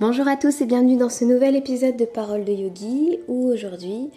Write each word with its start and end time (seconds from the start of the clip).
Bonjour 0.00 0.26
à 0.28 0.38
tous 0.38 0.62
et 0.62 0.64
bienvenue 0.64 0.96
dans 0.96 1.10
ce 1.10 1.26
nouvel 1.26 1.54
épisode 1.56 1.98
de 1.98 2.06
Parole 2.06 2.46
de 2.46 2.52
Yogi 2.52 3.18
où 3.28 3.50
aujourd'hui, 3.52 4.08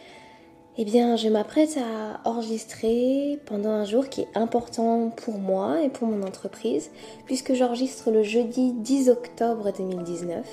eh 0.78 0.86
bien, 0.86 1.18
je 1.18 1.28
m'apprête 1.28 1.78
à 1.78 2.22
enregistrer 2.24 3.38
pendant 3.46 3.72
un 3.72 3.84
jour 3.84 4.08
qui 4.08 4.22
est 4.22 4.30
important 4.34 5.10
pour 5.10 5.40
moi 5.40 5.82
et 5.84 5.90
pour 5.90 6.08
mon 6.08 6.24
entreprise 6.24 6.90
puisque 7.26 7.54
j'enregistre 7.54 8.12
le 8.12 8.24
jeudi 8.24 8.72
10 8.72 9.10
octobre 9.10 9.74
2019 9.78 10.48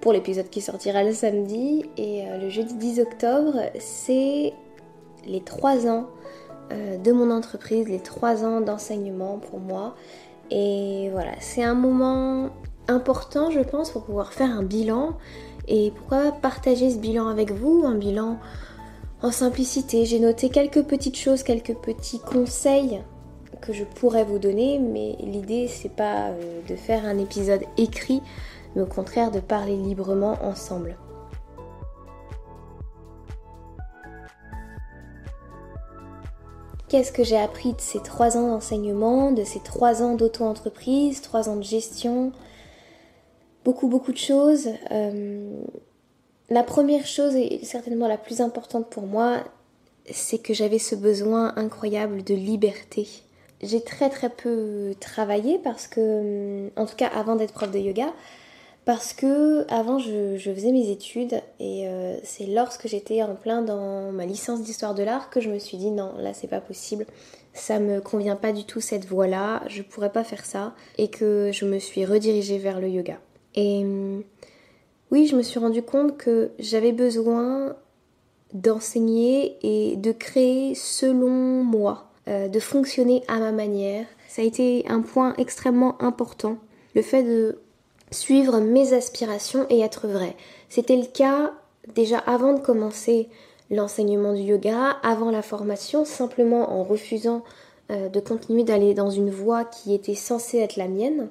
pour 0.00 0.14
l'épisode 0.14 0.48
qui 0.48 0.62
sortira 0.62 1.04
le 1.04 1.12
samedi 1.12 1.84
et 1.98 2.26
euh, 2.26 2.38
le 2.38 2.48
jeudi 2.48 2.72
10 2.72 3.00
octobre, 3.00 3.60
c'est 3.78 4.54
les 5.26 5.42
trois 5.42 5.86
ans 5.86 6.06
euh, 6.72 6.96
de 6.96 7.12
mon 7.12 7.30
entreprise, 7.30 7.86
les 7.86 8.00
trois 8.00 8.46
ans 8.46 8.62
d'enseignement 8.62 9.36
pour 9.36 9.60
moi. 9.60 9.94
Et 10.50 11.10
voilà, 11.12 11.32
c'est 11.38 11.62
un 11.62 11.74
moment 11.74 12.48
important, 12.88 13.50
je 13.50 13.60
pense, 13.60 13.90
pour 13.90 14.04
pouvoir 14.04 14.32
faire 14.32 14.50
un 14.50 14.62
bilan. 14.62 15.16
Et 15.68 15.92
pourquoi 15.96 16.32
partager 16.32 16.90
ce 16.90 16.96
bilan 16.96 17.28
avec 17.28 17.52
vous 17.52 17.84
Un 17.86 17.94
bilan 17.94 18.38
en 19.22 19.30
simplicité. 19.30 20.04
J'ai 20.04 20.18
noté 20.18 20.48
quelques 20.48 20.82
petites 20.82 21.16
choses, 21.16 21.42
quelques 21.42 21.74
petits 21.74 22.20
conseils 22.20 23.00
que 23.60 23.72
je 23.72 23.84
pourrais 23.84 24.24
vous 24.24 24.38
donner, 24.38 24.78
mais 24.78 25.16
l'idée 25.20 25.68
c'est 25.68 25.90
pas 25.90 26.28
euh, 26.28 26.60
de 26.68 26.76
faire 26.76 27.04
un 27.04 27.18
épisode 27.18 27.62
écrit, 27.76 28.22
mais 28.74 28.82
au 28.82 28.86
contraire 28.86 29.30
de 29.30 29.40
parler 29.40 29.76
librement 29.76 30.38
ensemble. 30.42 30.96
Qu'est-ce 36.88 37.12
que 37.12 37.24
j'ai 37.24 37.36
appris 37.36 37.74
de 37.74 37.80
ces 37.80 38.00
trois 38.00 38.38
ans 38.38 38.48
d'enseignement, 38.48 39.32
de 39.32 39.44
ces 39.44 39.60
trois 39.60 40.02
ans 40.02 40.14
d'auto-entreprise, 40.14 41.20
trois 41.20 41.50
ans 41.50 41.56
de 41.56 41.62
gestion, 41.62 42.32
beaucoup, 43.64 43.88
beaucoup 43.88 44.12
de 44.12 44.18
choses. 44.18 44.68
Euh, 44.90 45.60
la 46.50 46.62
première 46.62 47.06
chose, 47.06 47.34
et 47.36 47.60
certainement 47.62 48.08
la 48.08 48.18
plus 48.18 48.40
importante 48.40 48.88
pour 48.88 49.04
moi, 49.04 49.44
c'est 50.10 50.38
que 50.38 50.54
j'avais 50.54 50.78
ce 50.78 50.94
besoin 50.94 51.52
incroyable 51.56 52.24
de 52.24 52.34
liberté. 52.34 53.06
J'ai 53.60 53.82
très 53.82 54.08
très 54.08 54.30
peu 54.30 54.94
travaillé 55.00 55.58
parce 55.58 55.86
que, 55.86 56.70
en 56.76 56.86
tout 56.86 56.96
cas 56.96 57.08
avant 57.08 57.36
d'être 57.36 57.52
prof 57.52 57.70
de 57.70 57.78
yoga, 57.78 58.12
parce 58.88 59.12
que 59.12 59.70
avant 59.70 59.98
je, 59.98 60.38
faisais 60.38 60.72
mes 60.72 60.90
études 60.90 61.42
et 61.60 61.86
euh, 61.86 62.16
c'est 62.22 62.46
lorsque 62.46 62.88
j'étais 62.88 63.22
en 63.22 63.34
plein 63.34 63.60
dans 63.60 64.10
ma 64.12 64.24
licence 64.24 64.62
d'histoire 64.62 64.94
de 64.94 65.02
l'art 65.02 65.28
que 65.28 65.42
je 65.42 65.50
me 65.50 65.58
suis 65.58 65.76
dit 65.76 65.90
non 65.90 66.14
là 66.16 66.32
c'est 66.32 66.46
pas 66.46 66.62
possible 66.62 67.04
ça 67.52 67.80
me 67.80 68.00
convient 68.00 68.34
pas 68.34 68.50
du 68.50 68.64
tout 68.64 68.80
cette 68.80 69.04
voie 69.04 69.26
là 69.26 69.60
je 69.66 69.82
pourrais 69.82 70.10
pas 70.10 70.24
faire 70.24 70.46
ça 70.46 70.72
et 70.96 71.08
que 71.08 71.50
je 71.52 71.66
me 71.66 71.78
suis 71.78 72.06
redirigée 72.06 72.56
vers 72.56 72.80
le 72.80 72.88
yoga 72.88 73.18
et 73.58 73.84
hum, 73.84 74.22
oui, 75.10 75.26
je 75.26 75.34
me 75.34 75.42
suis 75.42 75.58
rendu 75.58 75.82
compte 75.82 76.16
que 76.16 76.50
j'avais 76.60 76.92
besoin 76.92 77.74
d'enseigner 78.52 79.56
et 79.62 79.96
de 79.96 80.12
créer 80.12 80.76
selon 80.76 81.64
moi, 81.64 82.04
euh, 82.28 82.46
de 82.46 82.60
fonctionner 82.60 83.24
à 83.26 83.38
ma 83.38 83.50
manière. 83.50 84.06
Ça 84.28 84.42
a 84.42 84.44
été 84.44 84.84
un 84.88 85.00
point 85.00 85.34
extrêmement 85.38 86.00
important, 86.00 86.56
le 86.94 87.02
fait 87.02 87.24
de 87.24 87.58
suivre 88.12 88.60
mes 88.60 88.92
aspirations 88.92 89.66
et 89.70 89.80
être 89.80 90.06
vrai. 90.06 90.36
C'était 90.68 90.96
le 90.96 91.06
cas 91.06 91.52
déjà 91.96 92.18
avant 92.18 92.52
de 92.52 92.60
commencer 92.60 93.28
l'enseignement 93.70 94.34
du 94.34 94.42
yoga, 94.42 94.98
avant 95.02 95.32
la 95.32 95.42
formation, 95.42 96.04
simplement 96.04 96.78
en 96.78 96.84
refusant 96.84 97.42
euh, 97.90 98.08
de 98.08 98.20
continuer 98.20 98.62
d'aller 98.62 98.94
dans 98.94 99.10
une 99.10 99.30
voie 99.30 99.64
qui 99.64 99.94
était 99.94 100.14
censée 100.14 100.58
être 100.58 100.76
la 100.76 100.86
mienne. 100.86 101.28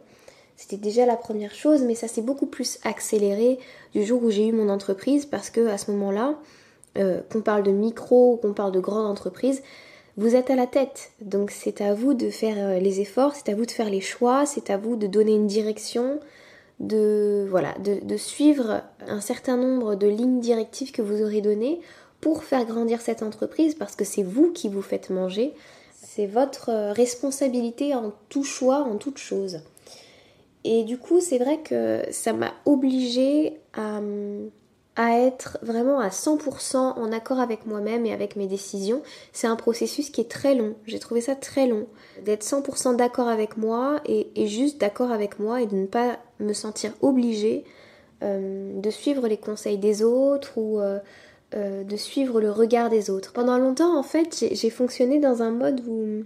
C'était 0.58 0.78
déjà 0.78 1.06
la 1.06 1.16
première 1.16 1.54
chose, 1.54 1.84
mais 1.84 1.96
ça 1.96 2.08
s'est 2.08 2.24
beaucoup 2.24 2.48
plus 2.48 2.80
accéléré 2.84 3.60
du 3.94 4.04
jour 4.04 4.24
où 4.24 4.32
j'ai 4.32 4.48
eu 4.48 4.52
mon 4.52 4.70
entreprise 4.70 5.28
parce 5.28 5.52
que 5.52 5.68
à 5.68 5.78
ce 5.78 5.92
moment-là, 5.92 6.36
euh, 6.98 7.22
qu'on 7.32 7.42
parle 7.42 7.62
de 7.62 7.72
micro 7.72 8.34
ou 8.34 8.38
qu'on 8.38 8.54
parle 8.54 8.72
de 8.72 8.80
grande 8.80 9.06
entreprise, 9.06 9.62
vous 10.18 10.36
êtes 10.36 10.50
à 10.50 10.56
la 10.56 10.66
tête. 10.66 11.12
Donc 11.22 11.52
c'est 11.52 11.80
à 11.80 11.94
vous 11.94 12.16
de 12.16 12.32
faire 12.32 12.56
euh, 12.58 12.80
les 12.80 13.02
efforts, 13.02 13.36
c'est 13.36 13.50
à 13.50 13.56
vous 13.56 13.68
de 13.68 13.72
faire 13.72 13.90
les 13.90 14.02
choix, 14.02 14.48
c'est 14.48 14.72
à 14.72 14.78
vous 14.78 14.96
de 14.96 15.06
donner 15.06 15.36
une 15.36 15.46
direction, 15.46 16.20
de 16.80 17.46
voilà, 17.50 17.76
de, 17.78 18.18
suivre 18.18 18.82
un 19.08 19.22
certain 19.22 19.58
nombre 19.58 19.94
de 19.94 20.08
lignes 20.08 20.40
directives 20.40 20.92
que 20.92 21.04
vous 21.04 21.22
aurez 21.22 21.42
données 21.42 21.80
pour 22.20 22.44
faire 22.44 22.66
grandir 22.66 23.00
cette 23.00 23.22
entreprise 23.22 23.76
parce 23.76 23.96
que 23.96 24.06
c'est 24.06 24.24
vous 24.24 24.52
qui 24.52 24.70
vous 24.70 24.82
faites 24.82 25.12
manger. 25.12 25.54
C'est 25.94 26.26
votre 26.26 26.70
euh, 26.70 26.94
responsabilité 26.94 27.94
en 27.94 28.12
tout 28.30 28.44
choix, 28.44 28.80
en 28.80 28.96
toute 28.96 29.20
chose. 29.20 29.60
Et 30.70 30.84
du 30.84 30.98
coup, 30.98 31.22
c'est 31.22 31.38
vrai 31.38 31.60
que 31.60 32.02
ça 32.12 32.34
m'a 32.34 32.52
obligée 32.66 33.58
à, 33.74 34.02
être 34.98 35.58
vraiment 35.62 36.00
à 36.00 36.10
100% 36.10 36.76
en 36.76 37.12
accord 37.14 37.40
avec 37.40 37.66
moi-même 37.66 38.06
et 38.06 38.12
avec 38.12 38.36
mes 38.36 38.48
décisions. 38.48 39.02
C'est 39.32 39.48
un 39.48 39.56
processus 39.56 40.10
qui 40.10 40.20
est 40.20 40.30
très 40.30 40.56
long. 40.56 40.76
J'ai 40.86 41.00
trouvé 41.00 41.22
ça 41.22 41.36
très 41.36 41.68
long. 41.68 41.88
D'être 42.26 42.44
100% 42.44 42.98
d'accord 42.98 43.30
avec 43.30 43.56
moi 43.56 44.02
et, 44.06 44.28
juste 44.48 44.82
d'accord 44.82 45.12
avec 45.12 45.40
moi 45.40 45.62
et 45.62 45.68
de 45.68 45.76
ne 45.76 45.86
pas 45.86 46.20
me 46.42 46.52
sentir 46.52 46.92
obligée 47.02 47.64
euh, 48.22 48.78
de 48.82 48.90
suivre 48.90 49.30
les 49.30 49.38
conseils 49.38 49.78
des 49.78 50.04
autres 50.04 50.58
ou 50.58 50.82
euh, 50.82 51.00
euh, 51.56 51.86
de 51.86 51.96
suivre 51.96 52.42
le 52.42 52.52
regard 52.52 52.90
des 52.90 53.10
autres. 53.10 53.32
Pendant 53.32 53.58
longtemps, 53.58 53.98
en 53.98 54.04
fait, 54.04 54.46
j'ai 54.52 54.70
fonctionné 54.70 55.20
dans 55.20 55.42
un 55.44 55.52
mode 55.52 55.82
où 55.88 56.26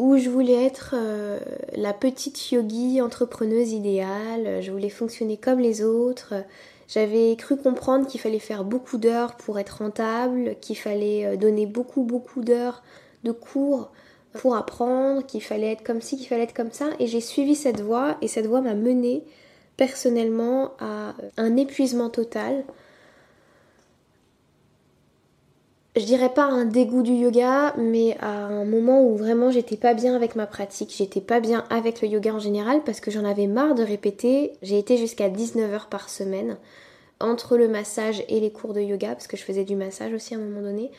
où 0.00 0.16
je 0.16 0.30
voulais 0.30 0.64
être 0.64 0.94
euh, 0.96 1.38
la 1.76 1.92
petite 1.92 2.52
yogi 2.52 3.02
entrepreneuse 3.02 3.72
idéale, 3.72 4.62
je 4.62 4.70
voulais 4.72 4.88
fonctionner 4.88 5.36
comme 5.36 5.58
les 5.58 5.82
autres. 5.84 6.32
J'avais 6.88 7.36
cru 7.36 7.58
comprendre 7.58 8.06
qu'il 8.06 8.18
fallait 8.18 8.38
faire 8.38 8.64
beaucoup 8.64 8.96
d'heures 8.96 9.36
pour 9.36 9.58
être 9.58 9.82
rentable, 9.82 10.56
qu'il 10.62 10.78
fallait 10.78 11.26
euh, 11.26 11.36
donner 11.36 11.66
beaucoup 11.66 12.02
beaucoup 12.02 12.40
d'heures 12.40 12.82
de 13.24 13.30
cours 13.30 13.92
pour 14.32 14.56
apprendre, 14.56 15.26
qu'il 15.26 15.42
fallait 15.42 15.72
être 15.72 15.82
comme 15.82 16.00
ci, 16.00 16.16
qu'il 16.16 16.28
fallait 16.28 16.44
être 16.44 16.56
comme 16.56 16.72
ça. 16.72 16.86
Et 16.98 17.06
j'ai 17.06 17.20
suivi 17.20 17.54
cette 17.54 17.82
voie 17.82 18.16
et 18.22 18.28
cette 18.28 18.46
voie 18.46 18.62
m'a 18.62 18.74
menée 18.74 19.22
personnellement 19.76 20.70
à 20.78 21.14
un 21.36 21.58
épuisement 21.58 22.08
total 22.08 22.64
je 25.96 26.04
dirais 26.04 26.32
pas 26.32 26.44
un 26.44 26.66
dégoût 26.66 27.02
du 27.02 27.12
yoga, 27.12 27.74
mais 27.76 28.16
à 28.20 28.30
un 28.30 28.64
moment 28.64 29.02
où 29.04 29.16
vraiment 29.16 29.50
j'étais 29.50 29.76
pas 29.76 29.94
bien 29.94 30.14
avec 30.14 30.36
ma 30.36 30.46
pratique, 30.46 30.94
j'étais 30.96 31.20
pas 31.20 31.40
bien 31.40 31.64
avec 31.68 32.00
le 32.00 32.08
yoga 32.08 32.34
en 32.34 32.38
général 32.38 32.82
parce 32.84 33.00
que 33.00 33.10
j'en 33.10 33.24
avais 33.24 33.48
marre 33.48 33.74
de 33.74 33.82
répéter. 33.82 34.52
J'ai 34.62 34.78
été 34.78 34.96
jusqu'à 34.96 35.28
19 35.28 35.72
heures 35.72 35.88
par 35.88 36.08
semaine 36.08 36.58
entre 37.18 37.56
le 37.56 37.68
massage 37.68 38.24
et 38.28 38.38
les 38.38 38.50
cours 38.50 38.72
de 38.72 38.80
yoga 38.80 39.08
parce 39.08 39.26
que 39.26 39.36
je 39.36 39.42
faisais 39.42 39.64
du 39.64 39.74
massage 39.74 40.12
aussi 40.12 40.34
à 40.34 40.38
un 40.38 40.40
moment 40.40 40.62
donné. 40.62 40.92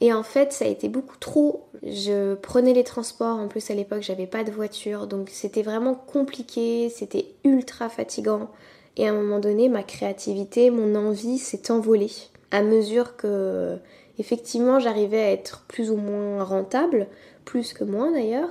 Et 0.00 0.12
en 0.12 0.22
fait, 0.22 0.52
ça 0.52 0.64
a 0.64 0.68
été 0.68 0.88
beaucoup 0.88 1.16
trop. 1.18 1.66
Je 1.82 2.34
prenais 2.34 2.72
les 2.72 2.84
transports, 2.84 3.38
en 3.38 3.48
plus 3.48 3.70
à 3.70 3.74
l'époque, 3.74 4.02
j'avais 4.02 4.26
pas 4.26 4.44
de 4.44 4.50
voiture, 4.50 5.08
donc 5.08 5.28
c'était 5.30 5.62
vraiment 5.62 5.94
compliqué, 5.94 6.88
c'était 6.88 7.26
ultra 7.44 7.88
fatigant. 7.88 8.48
Et 8.96 9.08
à 9.08 9.10
un 9.10 9.14
moment 9.14 9.40
donné, 9.40 9.68
ma 9.68 9.82
créativité, 9.82 10.70
mon 10.70 10.94
envie 10.94 11.38
s'est 11.38 11.70
envolée 11.70 12.10
à 12.50 12.62
mesure 12.62 13.16
que 13.16 13.76
Effectivement, 14.18 14.80
j'arrivais 14.80 15.20
à 15.20 15.30
être 15.30 15.64
plus 15.68 15.90
ou 15.90 15.96
moins 15.96 16.42
rentable, 16.42 17.06
plus 17.44 17.72
que 17.72 17.84
moins 17.84 18.10
d'ailleurs, 18.10 18.50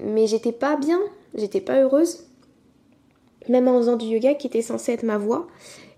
mais 0.00 0.26
j'étais 0.26 0.52
pas 0.52 0.76
bien, 0.76 1.00
j'étais 1.34 1.60
pas 1.60 1.80
heureuse, 1.80 2.26
même 3.48 3.68
en 3.68 3.78
faisant 3.78 3.96
du 3.96 4.06
yoga 4.06 4.34
qui 4.34 4.48
était 4.48 4.62
censé 4.62 4.92
être 4.92 5.04
ma 5.04 5.18
voie. 5.18 5.46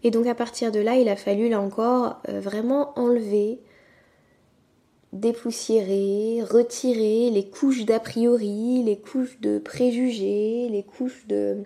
Et 0.03 0.11
donc 0.11 0.27
à 0.27 0.35
partir 0.35 0.73
de 0.73 0.81
là, 0.81 0.97
il 0.97 1.09
a 1.09 1.17
fallu 1.17 1.49
là 1.49 1.61
encore 1.61 2.21
euh, 2.29 2.41
vraiment 2.41 2.93
enlever, 2.99 3.61
dépoussiérer, 5.13 6.43
retirer 6.43 7.31
les 7.31 7.49
couches 7.49 7.85
d'a 7.85 8.01
priori, 8.01 8.83
les 8.85 8.99
couches 8.99 9.41
de 9.41 9.59
préjugés, 9.59 10.69
les 10.71 10.83
couches 10.83 11.27
de 11.27 11.59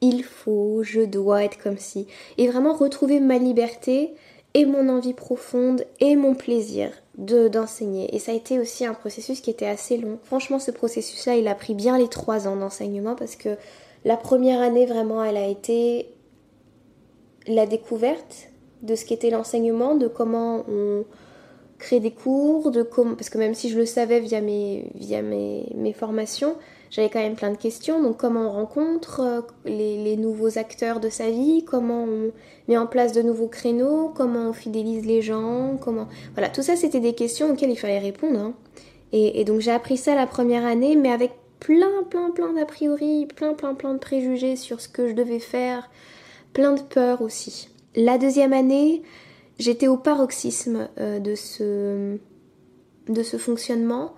il 0.00 0.22
faut, 0.22 0.82
je 0.84 1.00
dois 1.00 1.44
être 1.44 1.58
comme 1.60 1.78
si, 1.78 2.06
et 2.36 2.48
vraiment 2.48 2.72
retrouver 2.72 3.18
ma 3.20 3.38
liberté 3.38 4.14
et 4.58 4.66
mon 4.66 4.88
envie 4.88 5.14
profonde 5.14 5.84
et 6.00 6.16
mon 6.16 6.34
plaisir 6.34 6.90
de 7.16 7.46
d'enseigner. 7.46 8.12
Et 8.14 8.18
ça 8.18 8.32
a 8.32 8.34
été 8.34 8.58
aussi 8.58 8.84
un 8.84 8.92
processus 8.92 9.40
qui 9.40 9.50
était 9.50 9.68
assez 9.68 9.96
long. 9.96 10.18
Franchement, 10.24 10.58
ce 10.58 10.72
processus-là, 10.72 11.36
il 11.36 11.46
a 11.46 11.54
pris 11.54 11.74
bien 11.74 11.96
les 11.96 12.08
trois 12.08 12.48
ans 12.48 12.56
d'enseignement 12.56 13.14
parce 13.14 13.36
que 13.36 13.50
la 14.04 14.16
première 14.16 14.60
année, 14.60 14.84
vraiment, 14.84 15.22
elle 15.22 15.36
a 15.36 15.46
été 15.46 16.08
la 17.46 17.66
découverte 17.66 18.48
de 18.82 18.96
ce 18.96 19.04
qu'était 19.04 19.30
l'enseignement, 19.30 19.94
de 19.94 20.08
comment 20.08 20.64
on 20.68 21.04
crée 21.78 22.00
des 22.00 22.10
cours, 22.10 22.72
de 22.72 22.82
comment, 22.82 23.14
parce 23.14 23.30
que 23.30 23.38
même 23.38 23.54
si 23.54 23.70
je 23.70 23.78
le 23.78 23.86
savais 23.86 24.18
via 24.18 24.40
mes 24.40 25.94
formations, 25.96 26.56
j'avais 26.90 27.10
quand 27.10 27.20
même 27.20 27.34
plein 27.34 27.50
de 27.50 27.56
questions. 27.56 28.02
Donc 28.02 28.16
comment 28.16 28.48
on 28.48 28.50
rencontre 28.50 29.20
euh, 29.20 29.40
les, 29.64 30.16
nouveaux 30.16 30.58
acteurs 30.58 31.00
de 31.00 31.08
sa 31.08 31.30
vie, 31.30 31.64
comment 31.64 32.04
on 32.04 32.32
met 32.68 32.76
en 32.76 32.86
place 32.86 33.12
de 33.12 33.22
nouveaux 33.22 33.48
créneaux, 33.48 34.12
comment 34.14 34.50
on 34.50 34.52
fidélise 34.52 35.06
les 35.06 35.22
gens, 35.22 35.76
comment... 35.80 36.08
Voilà, 36.34 36.48
tout 36.48 36.62
ça 36.62 36.76
c'était 36.76 37.00
des 37.00 37.14
questions 37.14 37.50
auxquelles 37.50 37.70
il 37.70 37.78
fallait 37.78 37.98
répondre. 37.98 38.38
Hein. 38.38 38.54
Et, 39.12 39.44
donc 39.44 39.60
j'ai 39.60 39.70
appris 39.70 39.96
ça 39.96 40.14
la 40.14 40.26
première 40.26 40.66
année, 40.66 40.96
mais 40.96 41.10
avec 41.10 41.32
plein, 41.60 42.02
plein, 42.10 42.30
plein 42.30 42.52
d'a 42.52 42.66
priori, 42.66 43.26
plein, 43.26 43.54
plein, 43.54 43.74
plein 43.74 43.94
de 43.94 43.98
préjugés 43.98 44.56
sur 44.56 44.80
ce 44.80 44.88
que 44.88 45.08
je 45.08 45.14
devais 45.14 45.38
faire. 45.38 45.90
plein 46.52 46.72
de 46.72 46.80
peurs 46.80 47.22
aussi. 47.22 47.68
La 47.96 48.18
deuxième 48.18 48.52
année, 48.52 49.02
j'étais 49.58 49.88
au 49.88 49.96
paroxysme 49.96 50.88
euh, 50.98 51.18
de, 51.18 51.34
ce, 51.34 52.18
de 53.08 53.22
ce 53.22 53.36
fonctionnement. 53.38 54.14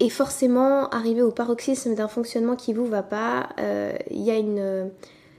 Et 0.00 0.10
forcément, 0.10 0.88
arrivé 0.90 1.22
au 1.22 1.32
paroxysme 1.32 1.94
d'un 1.94 2.08
fonctionnement 2.08 2.54
qui 2.54 2.72
vous 2.72 2.86
va 2.86 3.02
pas, 3.02 3.48
euh, 3.58 3.92
il 4.10 4.22
y 4.22 4.30
a 4.30 4.36
une 4.36 4.90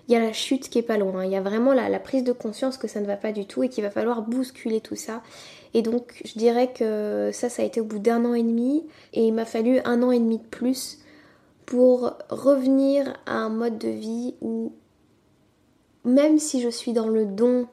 il 0.07 0.13
y 0.13 0.15
a 0.15 0.19
la 0.19 0.33
chute 0.33 0.69
qui 0.69 0.79
est 0.79 0.83
pas 0.83 0.97
loin. 0.97 1.23
Il 1.23 1.31
y 1.31 1.35
a 1.35 1.41
vraiment 1.41 1.71
la, 1.71 1.87
la, 1.87 1.99
prise 1.99 2.23
de 2.23 2.31
conscience 2.31 2.79
que 2.79 2.87
ça 2.87 2.99
ne 2.99 3.05
va 3.05 3.15
pas 3.15 3.31
du 3.31 3.45
tout 3.45 3.61
et 3.61 3.69
qu'il 3.69 3.83
va 3.83 3.91
falloir 3.91 4.23
bousculer 4.23 4.81
tout 4.81 4.95
ça. 4.95 5.21
Et 5.75 5.83
donc, 5.83 6.19
je 6.25 6.33
dirais 6.33 6.73
que 6.73 7.29
ça, 7.31 7.47
ça 7.47 7.61
a 7.61 7.65
été 7.65 7.79
au 7.79 7.85
bout 7.85 7.99
d'un 7.99 8.25
an 8.25 8.33
et 8.33 8.41
demi. 8.41 8.87
Et 9.13 9.27
il 9.27 9.33
m'a 9.33 9.45
fallu 9.45 9.79
un 9.85 10.01
an 10.01 10.09
et 10.09 10.17
demi 10.17 10.39
de 10.39 10.47
plus 10.47 10.97
pour 11.67 12.13
revenir 12.29 13.13
à 13.27 13.35
un 13.35 13.49
mode 13.49 13.77
de 13.77 13.89
vie 13.89 14.33
où, 14.41 14.73
même 16.05 16.39
si 16.39 16.59
je 16.59 16.69
suis 16.69 16.93
dans 16.93 17.07
le 17.07 17.25
don 17.25 17.67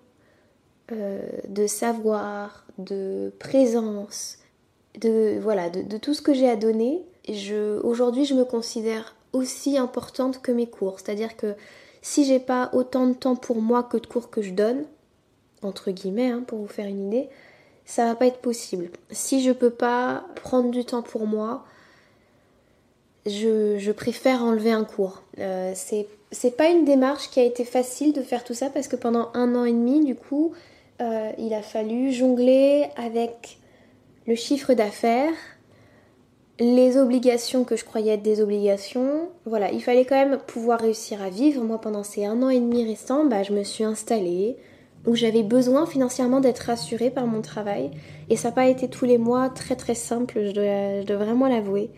euh, 0.92 1.26
de 1.48 1.66
savoir, 1.66 2.66
de 2.76 3.32
présence, 3.38 4.36
de 5.00 5.38
voilà, 5.40 5.70
de, 5.70 5.96
tout 5.98 6.14
ce 6.14 6.22
que 6.22 6.34
j'ai 6.34 6.48
à 6.48 6.56
donner, 6.56 7.02
aujourd'hui, 7.82 8.24
je 8.24 8.34
me 8.34 8.44
considère 8.44 9.14
aussi 9.32 9.76
importante 9.78 10.40
que 10.42 10.52
mes 10.52 10.66
cours. 10.66 10.98
C'est-à-dire 10.98 11.36
que 11.36 11.54
si 12.02 12.24
j'ai 12.24 12.38
pas 12.38 12.70
autant 12.72 13.06
de 13.06 13.14
temps 13.14 13.36
pour 13.36 13.60
moi 13.60 13.82
que 13.82 13.96
de 13.96 14.06
cours 14.06 14.30
que 14.30 14.42
je 14.42 14.52
donne, 14.52 14.84
entre 15.62 15.90
guillemets, 15.90 16.30
hein, 16.30 16.44
pour 16.46 16.58
vous 16.58 16.68
faire 16.68 16.86
une 16.86 17.08
idée, 17.08 17.28
ça 17.84 18.06
va 18.06 18.14
pas 18.14 18.26
être 18.26 18.40
possible. 18.40 18.90
Si 19.10 19.42
je 19.42 19.52
peux 19.52 19.70
pas 19.70 20.24
prendre 20.36 20.70
du 20.70 20.84
temps 20.84 21.02
pour 21.02 21.26
moi, 21.26 21.64
je, 23.26 23.90
préfère 23.92 24.42
enlever 24.42 24.72
un 24.72 24.84
cours. 24.84 25.22
Euh, 25.38 25.72
c'est 26.30 26.56
pas 26.56 26.68
une 26.68 26.84
démarche 26.84 27.30
qui 27.30 27.40
a 27.40 27.44
été 27.44 27.64
facile 27.64 28.12
de 28.12 28.22
faire 28.22 28.44
tout 28.44 28.54
ça 28.54 28.70
parce 28.70 28.88
que 28.88 28.96
pendant 28.96 29.30
un 29.34 29.54
an 29.54 29.64
et 29.64 29.72
demi, 29.72 30.04
du 30.04 30.14
coup, 30.14 30.52
euh, 31.00 31.30
il 31.38 31.52
a 31.54 31.62
fallu 31.62 32.12
jongler 32.12 32.86
avec 32.96 33.58
le 34.26 34.34
chiffre 34.34 34.74
d'affaires, 34.74 35.32
les 36.58 36.96
obligations 36.96 37.64
que 37.64 37.76
je 37.76 37.84
croyais 37.84 38.14
être 38.14 38.22
des 38.22 38.40
obligations, 38.40 39.28
voilà, 39.44 39.70
il 39.72 39.82
fallait 39.82 40.04
quand 40.04 40.16
même 40.16 40.38
pouvoir 40.46 40.80
réussir 40.80 41.22
à 41.22 41.28
vivre. 41.28 41.62
Moi, 41.62 41.80
pendant 41.80 42.02
ces 42.02 42.24
un 42.24 42.42
an 42.42 42.48
et 42.48 42.60
demi 42.60 42.86
restants, 42.86 43.26
bah, 43.26 43.42
je 43.42 43.52
me 43.52 43.62
suis 43.62 43.84
installée, 43.84 44.56
où 45.06 45.14
j'avais 45.14 45.42
besoin 45.42 45.86
financièrement 45.86 46.40
d'être 46.40 46.60
rassurée 46.60 47.10
par 47.10 47.26
mon 47.26 47.42
travail. 47.42 47.90
Et 48.30 48.36
ça 48.36 48.48
n'a 48.48 48.54
pas 48.54 48.66
été 48.66 48.88
tous 48.88 49.04
les 49.04 49.18
mois 49.18 49.50
très 49.50 49.76
très 49.76 49.94
simple, 49.94 50.40
je 50.44 51.04
dois, 51.04 51.16
vraiment 51.16 51.46
l'avouer. 51.46 51.90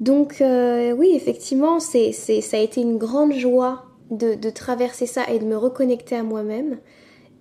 Donc 0.00 0.40
euh, 0.40 0.92
oui, 0.92 1.12
effectivement, 1.14 1.78
c'est, 1.78 2.12
ça 2.12 2.56
a 2.56 2.60
été 2.60 2.80
une 2.80 2.98
grande 2.98 3.32
joie 3.32 3.84
de, 4.10 4.34
de 4.34 4.50
traverser 4.50 5.06
ça 5.06 5.22
et 5.28 5.38
de 5.38 5.44
me 5.44 5.56
reconnecter 5.56 6.16
à 6.16 6.22
moi-même. 6.22 6.78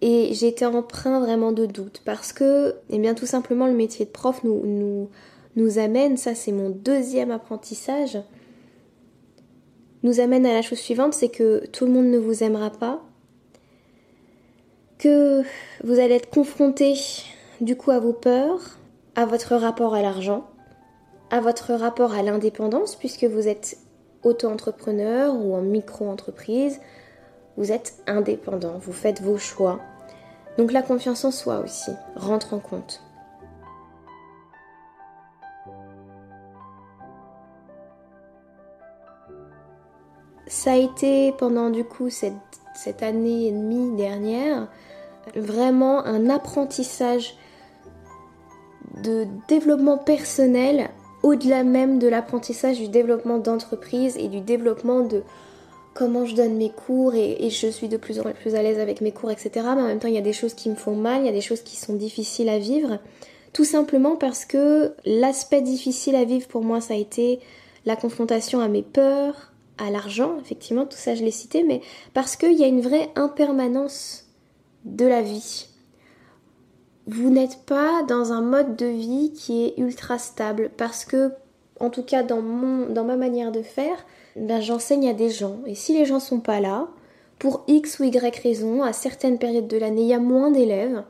Et 0.02 0.34
j'étais 0.34 0.66
empreint 0.66 1.20
vraiment 1.20 1.52
de 1.52 1.66
doute 1.66 2.02
parce 2.06 2.32
que, 2.32 2.76
eh 2.90 3.00
bien, 3.00 3.16
tout 3.16 3.26
simplement, 3.26 3.66
le 3.66 3.74
métier 3.74 4.06
de 4.06 4.12
prof 4.12 4.44
nous, 4.44 4.62
nous, 4.66 5.10
nous 5.56 5.80
amène, 5.80 6.18
ça 6.18 6.36
c'est 6.36 6.52
mon 6.52 6.70
deuxième 6.70 7.32
apprentissage, 7.32 8.20
nous 10.04 10.20
amène 10.20 10.46
à 10.46 10.54
la 10.54 10.62
chose 10.62 10.78
suivante, 10.78 11.14
c'est 11.14 11.30
que 11.30 11.66
tout 11.68 11.86
le 11.86 11.92
monde 11.92 12.06
ne 12.06 12.20
vous 12.20 12.44
aimera 12.44 12.70
pas, 12.70 13.02
que 15.00 15.42
vous 15.84 16.00
allez 16.00 16.16
être 16.16 16.30
confronté 16.30 16.94
du 17.60 17.76
coup 17.76 17.92
à 17.92 18.00
vos 18.00 18.14
peurs, 18.14 18.78
à 19.16 19.26
votre 19.26 19.56
rapport 19.56 19.96
à 19.96 20.02
l'argent, 20.04 20.48
à 21.32 21.42
votre 21.42 21.74
rapport 21.74 22.14
à 22.14 22.22
l'indépendance, 22.22 22.96
puisque 22.96 23.24
vous 23.26 23.48
êtes 23.48 23.78
auto-entrepreneur 24.24 25.36
ou 25.36 25.56
en 25.56 25.62
micro-entreprise, 25.62 26.80
vous 27.58 27.72
êtes 27.72 28.02
indépendant, 28.08 28.78
vous 28.78 28.94
faites 28.94 29.22
vos 29.22 29.38
choix. 29.38 29.80
Donc 30.58 30.72
la 30.72 30.82
confiance 30.82 31.26
en 31.26 31.32
soi 31.32 31.60
aussi 31.60 31.92
rentre 32.16 32.54
en 32.54 32.60
compte. 32.60 33.04
Ça 40.48 40.72
a 40.72 40.76
été 40.76 41.34
pendant 41.34 41.70
du 41.70 41.84
coup 41.84 42.10
cette, 42.10 42.34
cette 42.74 43.04
année 43.04 43.48
et 43.48 43.52
demie 43.52 43.96
dernière 43.98 44.68
vraiment 45.36 46.06
un 46.06 46.30
apprentissage 46.30 47.36
de 49.04 49.28
développement 49.48 49.98
personnel 49.98 50.90
au-delà 51.22 51.64
même 51.64 52.00
de 52.00 52.08
l'apprentissage 52.08 52.80
du 52.80 52.88
développement 52.88 53.38
d'entreprise 53.38 54.16
et 54.18 54.30
du 54.30 54.40
développement 54.40 55.02
de 55.02 55.24
comment 55.98 56.26
je 56.26 56.36
donne 56.36 56.54
mes 56.54 56.70
cours 56.70 57.16
et, 57.16 57.50
je 57.50 57.68
suis 57.68 57.88
de 57.88 57.98
plus 57.98 58.20
en 58.20 58.24
plus 58.32 58.54
à 58.54 58.62
l'aise 58.62 58.78
avec 58.78 59.02
mes 59.02 59.12
cours, 59.12 59.32
etc. 59.32 59.50
Mais 59.56 59.82
en 59.82 59.88
même 59.88 59.98
temps, 59.98 60.08
il 60.08 60.14
y 60.14 60.20
a 60.20 60.22
des 60.22 60.32
choses 60.32 60.54
qui 60.54 60.70
me 60.70 60.76
font 60.76 60.96
mal, 60.96 61.24
il 61.24 61.26
y 61.26 61.30
a 61.30 61.34
des 61.34 61.42
choses 61.42 61.62
qui 61.62 61.76
sont 61.76 61.96
difficiles 61.96 62.50
à 62.50 62.60
vivre. 62.60 63.00
Tout 63.52 63.66
simplement 63.66 64.16
parce 64.16 64.46
que 64.46 64.94
l'aspect 65.06 65.62
difficile 65.62 66.16
à 66.16 66.24
vivre 66.24 66.48
pour 66.48 66.64
moi, 66.64 66.82
ça 66.82 66.94
a 66.94 66.98
été 66.98 67.40
la 67.88 67.96
confrontation 67.96 68.60
à 68.60 68.68
mes 68.68 68.84
peurs, 68.84 69.52
à 69.80 69.90
l'argent, 69.90 70.38
effectivement, 70.40 70.86
tout 70.86 70.98
ça 70.98 71.16
je 71.16 71.24
l'ai 71.24 71.32
cité, 71.32 71.64
mais 71.64 71.82
parce 72.14 72.36
qu'il 72.36 72.54
y 72.54 72.64
a 72.64 72.68
une 72.68 72.82
vraie 72.82 73.10
impermanence 73.16 74.26
de 74.86 75.08
la 75.08 75.24
vie. 75.24 75.68
Vous 77.08 77.32
n'êtes 77.32 77.64
pas 77.66 78.04
dans 78.04 78.34
un 78.34 78.42
mode 78.42 78.76
de 78.76 78.86
vie 78.86 79.32
qui 79.34 79.66
est 79.66 79.74
ultra 79.78 80.20
stable, 80.20 80.70
parce 80.78 81.06
que, 81.06 81.32
en 81.80 81.90
tout 81.90 82.04
cas 82.04 82.22
dans, 82.22 82.42
ma 82.42 83.16
manière 83.16 83.52
de 83.52 83.64
faire, 83.64 84.06
ben, 84.40 84.62
j'enseigne 84.62 85.10
à 85.10 85.14
des 85.14 85.30
gens, 85.30 85.58
et 85.66 85.76
si 85.76 85.98
les 85.98 86.06
gens 86.06 86.20
sont 86.20 86.40
pas 86.40 86.60
là, 86.60 86.88
pour 87.40 87.64
X 87.68 88.00
ou 88.00 88.04
Y 88.04 88.42
raison, 88.42 88.84
à 88.84 88.94
certaines 88.94 89.38
périodes 89.38 89.68
de 89.68 89.78
l'année, 89.78 90.04
il 90.04 90.08
y 90.08 90.14
a 90.14 90.20
moins 90.20 90.52
d'élèves, 90.52 91.04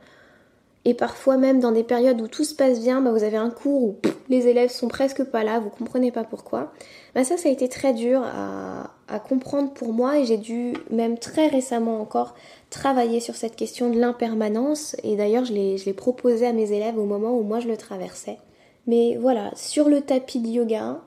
et 0.88 0.94
parfois 0.94 1.36
même 1.36 1.60
dans 1.60 1.74
des 1.74 1.84
périodes 1.84 2.22
où 2.22 2.30
tout 2.30 2.46
se 2.46 2.56
passe 2.56 2.80
bien, 2.80 3.02
bah 3.02 3.12
vous 3.12 3.24
avez 3.24 3.36
un 3.36 3.50
cours 3.50 3.84
où 3.84 3.96
les 4.30 4.48
élèves 4.48 4.72
sont 4.72 4.88
presque 4.88 5.22
pas 5.26 5.44
là, 5.44 5.60
vous 5.60 5.70
comprenez 5.70 6.12
pas 6.12 6.24
pourquoi. 6.24 6.72
Bah 7.14 7.26
ça, 7.26 7.36
ça 7.36 7.50
a 7.50 7.52
été 7.52 7.68
très 7.68 7.94
dur 7.94 8.24
à 8.24 9.20
comprendre 9.20 9.74
pour 9.74 9.92
moi 9.92 10.18
et 10.18 10.26
j'ai 10.26 10.38
dû 10.38 10.74
même 10.90 11.18
très 11.18 11.48
récemment 11.48 12.00
encore 12.00 12.36
travailler 12.70 13.20
sur 13.20 13.36
cette 13.36 13.58
question 13.58 13.90
de 13.90 14.00
l'impermanence 14.00 14.96
et 15.04 15.18
d'ailleurs 15.18 15.44
je 15.44 15.52
l'ai 15.52 15.94
proposé 15.94 16.48
à 16.48 16.54
mes 16.54 16.72
élèves 16.72 16.98
au 16.98 17.06
moment 17.06 17.38
où 17.38 17.44
moi 17.44 17.60
je 17.60 17.68
le 17.68 17.76
traversais. 17.76 18.38
Mais 18.86 19.18
voilà, 19.20 19.52
sur 19.56 19.90
le 19.90 20.00
tapis 20.00 20.40
de 20.40 20.48
yoga, 20.48 21.02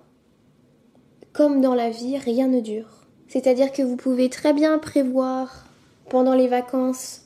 comme 1.32 1.60
dans 1.60 1.74
la 1.74 1.90
vie, 1.90 2.18
rien 2.18 2.48
ne 2.48 2.60
dure. 2.60 3.06
C'est-à-dire 3.28 3.72
que 3.72 3.82
vous 3.82 3.96
pouvez 3.96 4.28
très 4.28 4.52
bien 4.52 4.78
prévoir 4.78 5.66
pendant 6.08 6.34
les 6.34 6.48
vacances 6.48 7.22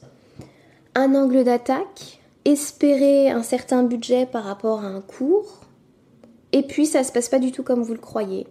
un 0.95 1.15
angle 1.15 1.45
d'attaque, 1.45 2.21
espérer 2.45 3.31
un 3.31 3.43
certain 3.43 3.83
budget 3.83 4.27
par 4.27 4.45
rapport 4.45 4.85
à 4.85 4.89
un 4.89 5.01
cours, 5.01 5.61
et 6.53 6.63
puis 6.63 6.87
ça 6.87 7.03
se 7.03 7.11
passe 7.11 7.29
pas 7.29 7.39
du 7.39 7.51
tout 7.51 7.63
comme 7.63 7.83
vous 7.83 7.95
le 7.95 7.99
croyez. 7.99 8.47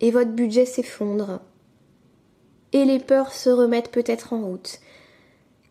Et 0.00 0.10
votre 0.10 0.32
budget 0.32 0.66
s'effondre. 0.66 1.40
Et 2.72 2.84
les 2.84 2.98
peurs 2.98 3.32
se 3.32 3.50
remettent 3.50 3.92
peut-être 3.92 4.32
en 4.32 4.40
route. 4.40 4.80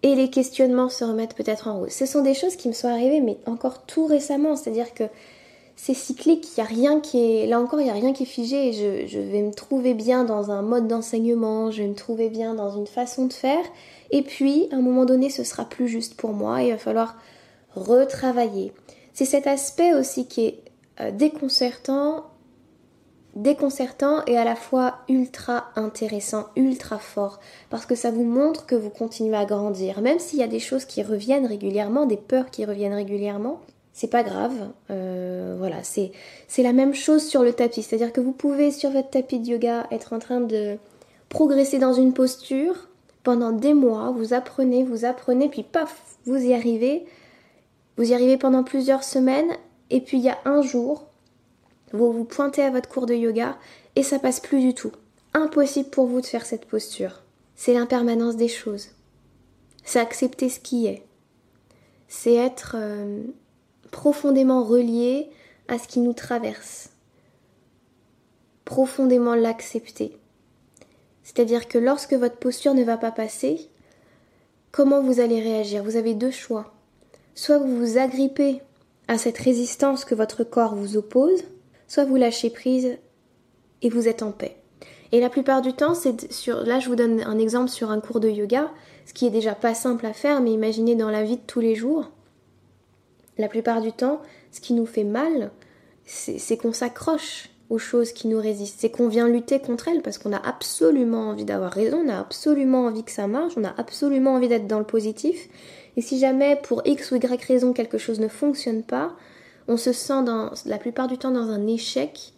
Et 0.03 0.15
les 0.15 0.29
questionnements 0.29 0.89
se 0.89 1.03
remettent 1.03 1.35
peut-être 1.35 1.67
en 1.67 1.79
route. 1.79 1.91
Ce 1.91 2.05
sont 2.05 2.21
des 2.21 2.33
choses 2.33 2.55
qui 2.55 2.69
me 2.69 2.73
sont 2.73 2.88
arrivées, 2.88 3.19
mais 3.19 3.38
encore 3.45 3.85
tout 3.85 4.05
récemment. 4.05 4.55
C'est-à-dire 4.55 4.93
que 4.93 5.03
c'est 5.75 5.93
cyclique, 5.93 6.47
il 6.55 6.59
y 6.59 6.61
a 6.61 6.65
rien 6.65 6.99
qui 6.99 7.17
est. 7.19 7.47
Là 7.47 7.59
encore, 7.59 7.81
il 7.81 7.85
n'y 7.85 7.89
a 7.89 7.93
rien 7.93 8.13
qui 8.13 8.23
est 8.23 8.27
figé. 8.27 8.73
Je, 8.73 9.19
vais 9.19 9.41
me 9.41 9.53
trouver 9.53 9.93
bien 9.93 10.23
dans 10.23 10.51
un 10.51 10.61
mode 10.61 10.87
d'enseignement, 10.87 11.71
je 11.71 11.81
vais 11.81 11.87
me 11.87 11.95
trouver 11.95 12.29
bien 12.29 12.53
dans 12.53 12.77
une 12.77 12.87
façon 12.87 13.25
de 13.25 13.33
faire. 13.33 13.63
Et 14.11 14.21
puis, 14.21 14.67
à 14.71 14.75
un 14.75 14.81
moment 14.81 15.05
donné, 15.05 15.29
ce 15.29 15.43
sera 15.43 15.65
plus 15.65 15.87
juste 15.87 16.15
pour 16.15 16.33
moi 16.33 16.61
il 16.61 16.71
va 16.71 16.77
falloir 16.77 17.15
retravailler. 17.75 18.71
C'est 19.13 19.25
cet 19.25 19.47
aspect 19.47 19.93
aussi 19.93 20.27
qui 20.27 20.45
est 20.45 20.59
euh, 20.99 21.11
déconcertant, 21.11 22.25
déconcertant 23.35 24.23
et 24.27 24.37
à 24.37 24.43
la 24.43 24.55
fois 24.55 24.99
ultra 25.09 25.65
intéressant, 25.75 26.45
ultra 26.55 26.99
fort, 26.99 27.39
parce 27.71 27.87
que 27.87 27.95
ça 27.95 28.11
vous 28.11 28.23
montre 28.23 28.67
que 28.67 28.75
vous 28.75 28.91
continuez 28.91 29.35
à 29.35 29.45
grandir, 29.45 30.01
même 30.01 30.19
s'il 30.19 30.39
y 30.39 30.43
a 30.43 30.47
des 30.47 30.59
choses 30.59 30.85
qui 30.85 31.01
reviennent 31.01 31.47
régulièrement, 31.47 32.05
des 32.05 32.17
peurs 32.17 32.51
qui 32.51 32.63
reviennent 32.63 32.93
régulièrement. 32.93 33.59
C'est 33.93 34.07
pas 34.07 34.23
grave, 34.23 34.71
euh, 34.89 35.55
voilà, 35.59 35.83
c'est 35.83 36.12
la 36.57 36.73
même 36.73 36.95
chose 36.95 37.23
sur 37.23 37.43
le 37.43 37.53
tapis, 37.53 37.83
c'est-à-dire 37.83 38.12
que 38.12 38.21
vous 38.21 38.31
pouvez 38.31 38.71
sur 38.71 38.89
votre 38.89 39.12
tapis 39.12 39.39
de 39.39 39.50
yoga 39.50 39.85
être 39.91 40.13
en 40.13 40.19
train 40.19 40.41
de 40.41 40.77
progresser 41.29 41.77
dans 41.77 41.93
une 41.93 42.12
posture, 42.12 42.89
pendant 43.23 43.51
des 43.51 43.73
mois, 43.73 44.12
vous 44.12 44.33
apprenez, 44.33 44.83
vous 44.83 45.05
apprenez, 45.05 45.47
puis 45.47 45.63
paf, 45.63 46.17
vous 46.25 46.38
y 46.38 46.53
arrivez. 46.53 47.05
Vous 47.97 48.12
y 48.12 48.13
arrivez 48.13 48.38
pendant 48.38 48.63
plusieurs 48.63 49.03
semaines, 49.03 49.51
et 49.89 50.01
puis 50.01 50.17
il 50.17 50.23
y 50.23 50.29
a 50.29 50.39
un 50.45 50.62
jour, 50.62 51.05
vous 51.93 52.12
vous 52.12 52.25
pointez 52.25 52.63
à 52.63 52.71
votre 52.71 52.89
cours 52.89 53.05
de 53.05 53.13
yoga, 53.13 53.57
et 53.95 54.03
ça 54.03 54.19
passe 54.19 54.39
plus 54.39 54.59
du 54.59 54.73
tout. 54.73 54.91
Impossible 55.33 55.89
pour 55.89 56.07
vous 56.07 56.21
de 56.21 56.25
faire 56.25 56.45
cette 56.45 56.65
posture. 56.65 57.21
C'est 57.55 57.73
l'impermanence 57.73 58.35
des 58.35 58.47
choses. 58.47 58.89
C'est 59.83 60.00
accepter 60.00 60.50
ce 60.50 60.59
qui 60.59 60.88
est. 60.88 61.03
C'est 62.07 62.33
être 62.33 62.75
euh, 62.77 63.23
profondément 63.93 64.63
relié 64.63 65.29
à 65.69 65.77
ce 65.77 65.88
qui 65.88 66.01
nous 66.01 66.13
traverse. 66.13 66.89
Profondément 68.65 69.35
l'accepter 69.35 70.17
C'est-à-dire 71.23 71.69
que 71.69 71.77
lorsque 71.77 72.13
votre 72.13 72.38
posture 72.38 72.73
ne 72.73 72.83
va 72.83 72.97
pas 72.97 73.12
passer, 73.12 73.69
comment 74.71 75.01
vous 75.01 75.19
allez 75.21 75.39
réagir? 75.39 75.83
Vous 75.83 75.95
avez 75.95 76.15
deux 76.15 76.31
choix. 76.31 76.73
Soit 77.35 77.59
vous 77.59 77.77
vous 77.77 77.97
agrippez 77.97 78.62
à 79.07 79.17
cette 79.17 79.38
résistance 79.38 80.05
que 80.05 80.15
votre 80.15 80.43
corps 80.43 80.75
vous 80.75 80.97
oppose, 80.97 81.43
soit 81.88 82.05
vous 82.05 82.15
lâchez 82.15 82.50
prise 82.50 82.97
et 83.83 83.89
vous 83.89 84.07
êtes 84.07 84.23
en 84.23 84.31
paix. 84.31 84.57
Et 85.12 85.19
la 85.19 85.29
plupart 85.29 85.62
du 85.62 85.73
temps, 85.73 85.93
c'est. 85.93 86.47
Là, 86.47 86.79
je 86.79 86.89
vous 86.89 86.95
donne 86.95 87.21
un 87.21 87.38
exemple 87.38 87.69
sur 87.69 87.91
un 87.91 88.00
cours 88.00 88.19
de 88.19 88.29
yoga, 88.29 88.71
ce 89.05 89.13
qui 89.13 89.27
est 89.27 89.29
déjà 89.29 89.53
pas 89.53 89.75
simple 89.75 90.07
à 90.07 90.13
faire, 90.13 90.41
mais 90.41 90.51
imaginez 90.51 90.95
dans 90.95 91.12
la 91.12 91.23
vie 91.23 91.38
de 91.38 91.45
tous 91.45 91.59
les 91.59 91.75
jours. 91.75 92.09
La 93.37 93.47
plupart 93.47 93.81
du 93.81 93.91
temps, 93.91 94.21
ce 94.51 94.61
qui 94.61 94.73
nous 94.73 94.85
fait 94.85 95.03
mal, 95.03 95.51
c'est 96.05 96.57
qu'on 96.57 96.73
s'accroche 96.73 97.49
aux 97.69 97.79
choses 97.79 98.11
qui 98.11 98.27
nous 98.27 98.39
résistent. 98.39 98.79
C'est 98.79 98.91
qu'on 98.91 99.07
vient 99.07 99.27
lutter 99.27 99.59
contre 99.59 99.87
elles 99.87 100.01
parce 100.01 100.17
qu'on 100.17 100.33
a 100.33 100.37
absolument 100.37 101.29
envie 101.29 101.45
d'avoir 101.45 101.71
raison, 101.71 102.03
on 102.05 102.09
a 102.09 102.19
absolument 102.19 102.85
envie 102.85 103.03
que 103.03 103.11
ça 103.11 103.27
marche, 103.27 103.53
on 103.57 103.63
a 103.63 103.73
absolument 103.77 104.35
envie 104.35 104.47
d'être 104.47 104.67
dans 104.67 104.79
le 104.79 104.85
positif. 104.85 105.47
Et 105.97 106.01
si 106.01 106.19
jamais 106.19 106.59
pour 106.61 106.81
X 106.85 107.11
ou 107.11 107.15
Y 107.15 107.43
raison 107.43 107.73
quelque 107.73 107.97
chose 107.97 108.19
ne 108.19 108.27
fonctionne 108.27 108.83
pas, 108.83 109.15
on 109.67 109.77
se 109.77 109.93
sent 109.93 110.23
dans, 110.23 110.51
la 110.65 110.77
plupart 110.77 111.07
du 111.07 111.17
temps 111.17 111.31
dans 111.31 111.49
un 111.49 111.67
échec 111.67 112.33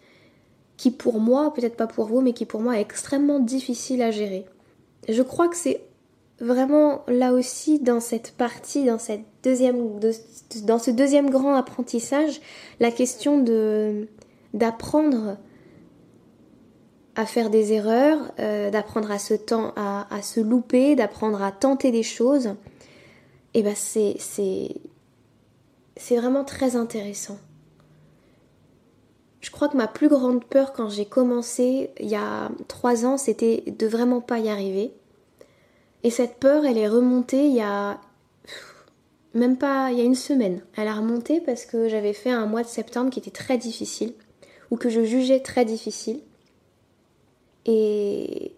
qui 0.77 0.91
pour 0.91 1.19
moi, 1.19 1.53
peut-être 1.53 1.77
pas 1.77 1.87
pour 1.87 2.05
vous, 2.05 2.21
mais 2.21 2.33
qui 2.33 2.45
pour 2.45 2.61
moi 2.61 2.77
est 2.77 2.81
extrêmement 2.81 3.39
difficile 3.39 4.01
à 4.01 4.11
gérer. 4.11 4.45
Je 5.07 5.21
crois 5.21 5.47
que 5.47 5.55
c'est 5.55 5.81
vraiment 6.39 7.03
là 7.07 7.33
aussi 7.33 7.79
dans 7.79 7.99
cette 7.99 8.31
partie, 8.31 8.85
dans 8.85 8.99
cette 8.99 9.23
deuxième, 9.43 9.99
dans 10.63 10.79
ce 10.79 10.91
deuxième 10.91 11.29
grand 11.29 11.55
apprentissage, 11.55 12.41
la 12.79 12.91
question 12.91 13.41
de 13.41 14.07
d'apprendre 14.53 15.37
à 17.15 17.25
faire 17.25 17.49
des 17.49 17.71
erreurs, 17.71 18.33
euh, 18.39 18.69
d'apprendre 18.69 19.09
à 19.09 19.19
se 19.19 19.33
temps, 19.33 19.73
à, 19.77 20.21
se 20.21 20.41
louper, 20.41 20.95
d'apprendre 20.95 21.41
à 21.41 21.51
tenter 21.51 21.91
des 21.91 22.03
choses. 22.03 22.47
Et 23.53 23.59
eh 23.59 23.63
ben 23.63 23.75
c'est 23.75 24.17
c'est 25.97 26.17
vraiment 26.17 26.43
très 26.43 26.75
intéressant. 26.75 27.37
Je 29.39 29.51
crois 29.51 29.69
que 29.69 29.77
ma 29.77 29.87
plus 29.87 30.09
grande 30.09 30.43
peur 30.43 30.73
quand 30.73 30.89
j'ai 30.89 31.05
commencé 31.05 31.91
il 31.99 32.09
y 32.09 32.15
a 32.15 32.49
trois 32.67 33.05
ans, 33.05 33.17
c'était 33.17 33.63
de 33.67 33.87
vraiment 33.87 34.19
pas 34.19 34.39
y 34.39 34.49
arriver. 34.49 34.91
Et 36.05 36.09
cette 36.11 36.35
peur, 36.35 36.65
elle 36.65 36.77
est 36.77 36.87
remontée 36.87 37.47
il 37.47 37.55
y 37.55 37.61
a 37.61 37.99
même 39.33 39.57
pas 39.57 39.91
il 39.91 39.97
y 39.97 40.01
a 40.01 40.05
une 40.05 40.15
semaine. 40.15 40.61
Elle 40.77 40.87
a 40.87 40.93
remonté 40.93 41.41
parce 41.41 41.65
que 41.65 41.89
j'avais 41.89 42.13
fait 42.13 42.29
un 42.29 42.45
mois 42.45 42.63
de 42.63 42.67
septembre 42.67 43.09
qui 43.09 43.19
était 43.19 43.31
très 43.31 43.57
difficile 43.57 44.13
ou 44.71 44.77
que 44.77 44.89
je 44.89 45.03
jugeais 45.03 45.39
très 45.39 45.65
difficile. 45.65 46.21
Et, 47.65 48.53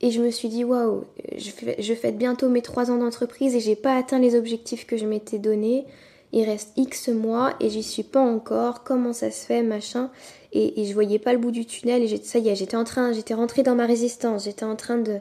et 0.00 0.10
je 0.10 0.20
me 0.20 0.30
suis 0.30 0.48
dit 0.48 0.64
waouh, 0.64 1.04
je, 1.36 1.52
je 1.78 1.94
fête 1.94 2.18
bientôt 2.18 2.48
mes 2.48 2.62
trois 2.62 2.90
ans 2.90 2.98
d'entreprise 2.98 3.54
et 3.54 3.60
j'ai 3.60 3.76
pas 3.76 3.96
atteint 3.96 4.18
les 4.18 4.34
objectifs 4.34 4.84
que 4.84 4.96
je 4.96 5.06
m'étais 5.06 5.38
donnés 5.38 5.86
il 6.32 6.44
reste 6.44 6.72
X 6.76 7.08
mois 7.08 7.54
et 7.60 7.68
j'y 7.68 7.82
suis 7.82 8.02
pas 8.02 8.20
encore, 8.20 8.84
comment 8.84 9.12
ça 9.12 9.30
se 9.30 9.44
fait, 9.44 9.62
machin? 9.62 10.10
Et, 10.52 10.84
je 10.84 10.92
voyais 10.94 11.18
pas 11.18 11.32
le 11.32 11.38
bout 11.38 11.50
du 11.50 11.66
tunnel 11.66 12.02
et 12.02 12.16
ça 12.22 12.38
y 12.38 12.48
est, 12.48 12.54
j'étais 12.54 12.76
en 12.76 12.84
train, 12.84 13.12
j'étais 13.12 13.34
rentrée 13.34 13.62
dans 13.62 13.74
ma 13.74 13.86
résistance, 13.86 14.44
j'étais 14.44 14.64
en 14.64 14.76
train 14.76 14.98
de, 14.98 15.18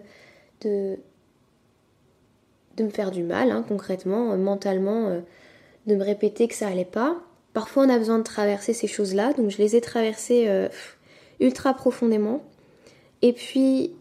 de, 0.62 0.98
de 2.78 2.84
me 2.84 2.90
faire 2.90 3.12
du 3.12 3.24
mal, 3.24 3.52
hein, 3.52 3.64
concrètement, 3.68 4.32
euh, 4.32 4.38
mentalement, 4.38 5.08
euh, 5.08 5.22
de 5.88 5.96
me 5.96 6.04
répéter 6.04 6.48
que 6.48 6.56
ça 6.56 6.68
allait 6.68 6.86
pas. 6.86 7.18
Parfois 7.54 7.84
on 7.84 7.90
a 7.90 7.98
besoin 7.98 8.18
de 8.18 8.24
traverser 8.24 8.74
ces 8.74 8.88
choses-là, 8.88 9.34
donc 9.34 9.50
je 9.50 9.58
les 9.58 9.76
ai 9.76 9.82
traversées 9.82 10.46
euh, 10.48 10.70
ultra 11.40 11.74
profondément. 11.74 12.44
Et 13.22 13.34
puis 13.34 13.94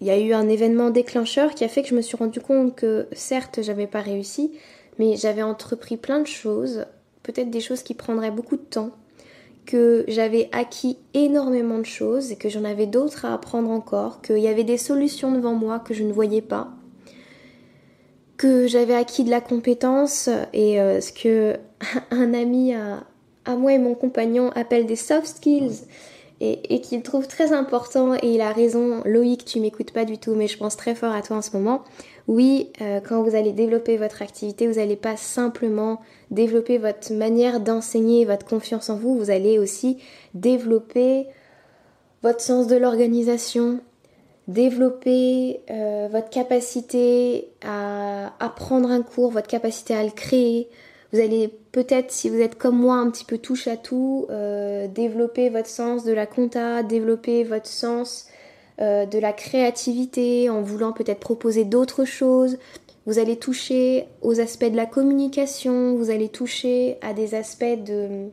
il 0.00 0.06
y 0.06 0.10
a 0.10 0.18
eu 0.18 0.32
un 0.32 0.48
événement 0.48 0.90
déclencheur 0.90 1.54
qui 1.54 1.64
a 1.64 1.68
fait 1.68 1.82
que 1.82 1.88
je 1.88 1.94
me 1.94 2.02
suis 2.02 2.16
rendu 2.16 2.40
compte 2.40 2.76
que 2.76 3.08
certes 3.12 3.60
j'avais 3.62 3.86
pas 3.86 4.00
réussi, 4.00 4.52
mais 4.98 5.16
j'avais 5.16 5.42
entrepris 5.42 5.96
plein 5.96 6.20
de 6.20 6.26
choses, 6.26 6.86
peut-être 7.22 7.50
des 7.50 7.60
choses 7.60 7.82
qui 7.82 7.94
prendraient 7.94 8.30
beaucoup 8.30 8.56
de 8.56 8.62
temps, 8.62 8.90
que 9.66 10.04
j'avais 10.08 10.48
acquis 10.52 10.98
énormément 11.14 11.78
de 11.78 11.84
choses 11.84 12.32
et 12.32 12.36
que 12.36 12.48
j'en 12.48 12.64
avais 12.64 12.86
d'autres 12.86 13.26
à 13.26 13.34
apprendre 13.34 13.70
encore, 13.70 14.22
qu'il 14.22 14.38
y 14.38 14.48
avait 14.48 14.64
des 14.64 14.78
solutions 14.78 15.32
devant 15.32 15.54
moi 15.54 15.78
que 15.78 15.94
je 15.94 16.04
ne 16.04 16.12
voyais 16.12 16.42
pas, 16.42 16.70
que 18.38 18.66
j'avais 18.66 18.94
acquis 18.94 19.24
de 19.24 19.30
la 19.30 19.42
compétence 19.42 20.30
et 20.54 20.80
euh, 20.80 21.00
ce 21.02 21.12
que 21.12 21.56
un 22.10 22.32
ami 22.32 22.72
à, 22.72 23.04
à 23.44 23.56
moi 23.56 23.72
et 23.74 23.78
mon 23.78 23.94
compagnon 23.94 24.50
appelle 24.54 24.86
des 24.86 24.96
soft 24.96 25.26
skills 25.26 25.82
et, 26.40 26.74
et 26.74 26.80
qu'il 26.80 27.02
trouve 27.02 27.26
très 27.26 27.52
important 27.52 28.14
et 28.14 28.20
il 28.34 28.40
a 28.40 28.52
raison. 28.52 29.02
Loïc, 29.04 29.44
tu 29.44 29.60
m'écoutes 29.60 29.92
pas 29.92 30.04
du 30.04 30.18
tout, 30.18 30.34
mais 30.34 30.46
je 30.46 30.56
pense 30.56 30.76
très 30.76 30.94
fort 30.94 31.12
à 31.12 31.20
toi 31.20 31.36
en 31.36 31.42
ce 31.42 31.56
moment. 31.56 31.82
Oui, 32.28 32.70
euh, 32.80 33.00
quand 33.00 33.22
vous 33.22 33.34
allez 33.34 33.52
développer 33.52 33.96
votre 33.96 34.22
activité, 34.22 34.66
vous 34.66 34.78
n'allez 34.78 34.96
pas 34.96 35.16
simplement 35.16 36.00
développer 36.30 36.78
votre 36.78 37.12
manière 37.12 37.60
d'enseigner, 37.60 38.24
votre 38.24 38.46
confiance 38.46 38.90
en 38.90 38.96
vous, 38.96 39.18
vous 39.18 39.30
allez 39.30 39.58
aussi 39.58 39.98
développer 40.34 41.26
votre 42.22 42.40
sens 42.40 42.66
de 42.66 42.76
l'organisation, 42.76 43.80
développer 44.48 45.60
euh, 45.70 46.08
votre 46.10 46.30
capacité 46.30 47.50
à 47.62 48.32
apprendre 48.40 48.90
un 48.90 49.02
cours, 49.02 49.30
votre 49.30 49.46
capacité 49.46 49.94
à 49.94 50.02
le 50.02 50.10
créer. 50.10 50.68
Vous 51.12 51.20
allez 51.20 51.48
peut-être, 51.72 52.10
si 52.10 52.30
vous 52.30 52.40
êtes 52.40 52.56
comme 52.56 52.78
moi, 52.78 52.96
un 52.96 53.10
petit 53.10 53.26
peu 53.26 53.38
touche 53.38 53.68
à 53.68 53.76
tout, 53.76 54.26
euh, 54.30 54.88
développer 54.88 55.50
votre 55.50 55.68
sens 55.68 56.04
de 56.04 56.12
la 56.12 56.26
compta, 56.26 56.82
développer 56.82 57.44
votre 57.44 57.66
sens 57.66 58.26
euh, 58.80 59.04
de 59.04 59.18
la 59.18 59.34
créativité, 59.34 60.48
en 60.48 60.62
voulant 60.62 60.92
peut-être 60.92 61.20
proposer 61.20 61.64
d'autres 61.64 62.06
choses. 62.06 62.58
Vous 63.04 63.18
allez 63.18 63.36
toucher 63.36 64.06
aux 64.22 64.40
aspects 64.40 64.70
de 64.70 64.76
la 64.76 64.86
communication, 64.86 65.94
vous 65.94 66.10
allez 66.10 66.28
toucher 66.28 66.98
à 67.02 67.12
des 67.12 67.34
aspects 67.34 67.64
de 67.64 68.28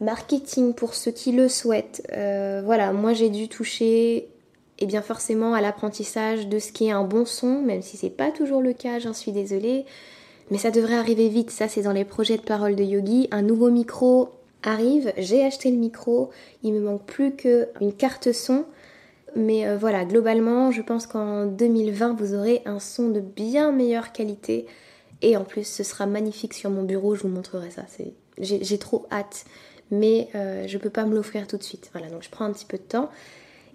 marketing 0.00 0.74
pour 0.74 0.94
ceux 0.94 1.10
qui 1.10 1.32
le 1.32 1.48
souhaitent. 1.48 2.02
Voilà, 2.10 2.92
moi 2.92 3.14
j'ai 3.14 3.30
dû 3.30 3.48
toucher 3.48 4.31
et 4.82 4.84
eh 4.84 4.88
bien 4.88 5.00
forcément 5.00 5.54
à 5.54 5.60
l'apprentissage 5.60 6.48
de 6.48 6.58
ce 6.58 6.72
qui 6.72 6.88
est 6.88 6.90
un 6.90 7.04
bon 7.04 7.24
son, 7.24 7.62
même 7.62 7.82
si 7.82 7.96
c'est 7.96 8.10
pas 8.10 8.32
toujours 8.32 8.60
le 8.60 8.72
cas, 8.72 8.98
j'en 8.98 9.12
suis 9.12 9.30
désolée. 9.30 9.84
Mais 10.50 10.58
ça 10.58 10.72
devrait 10.72 10.96
arriver 10.96 11.28
vite, 11.28 11.52
ça 11.52 11.68
c'est 11.68 11.82
dans 11.82 11.92
les 11.92 12.04
projets 12.04 12.36
de 12.36 12.42
parole 12.42 12.74
de 12.74 12.82
Yogi. 12.82 13.28
Un 13.30 13.42
nouveau 13.42 13.70
micro 13.70 14.30
arrive, 14.64 15.12
j'ai 15.18 15.44
acheté 15.44 15.70
le 15.70 15.76
micro, 15.76 16.30
il 16.64 16.72
me 16.72 16.80
manque 16.80 17.06
plus 17.06 17.36
qu'une 17.36 17.92
carte 17.96 18.32
son. 18.32 18.64
Mais 19.36 19.68
euh, 19.68 19.76
voilà, 19.76 20.04
globalement, 20.04 20.72
je 20.72 20.82
pense 20.82 21.06
qu'en 21.06 21.46
2020, 21.46 22.14
vous 22.14 22.34
aurez 22.34 22.60
un 22.66 22.80
son 22.80 23.08
de 23.10 23.20
bien 23.20 23.70
meilleure 23.70 24.10
qualité. 24.10 24.66
Et 25.20 25.36
en 25.36 25.44
plus, 25.44 25.62
ce 25.64 25.84
sera 25.84 26.06
magnifique 26.06 26.54
sur 26.54 26.70
mon 26.70 26.82
bureau, 26.82 27.14
je 27.14 27.22
vous 27.22 27.28
montrerai 27.28 27.70
ça. 27.70 27.84
J'ai 28.36 28.78
trop 28.78 29.06
hâte, 29.12 29.44
mais 29.92 30.28
euh, 30.34 30.66
je 30.66 30.76
peux 30.76 30.90
pas 30.90 31.04
me 31.04 31.14
l'offrir 31.14 31.46
tout 31.46 31.56
de 31.56 31.62
suite. 31.62 31.88
Voilà, 31.92 32.10
donc 32.10 32.24
je 32.24 32.30
prends 32.30 32.46
un 32.46 32.52
petit 32.52 32.66
peu 32.66 32.78
de 32.78 32.82
temps. 32.82 33.10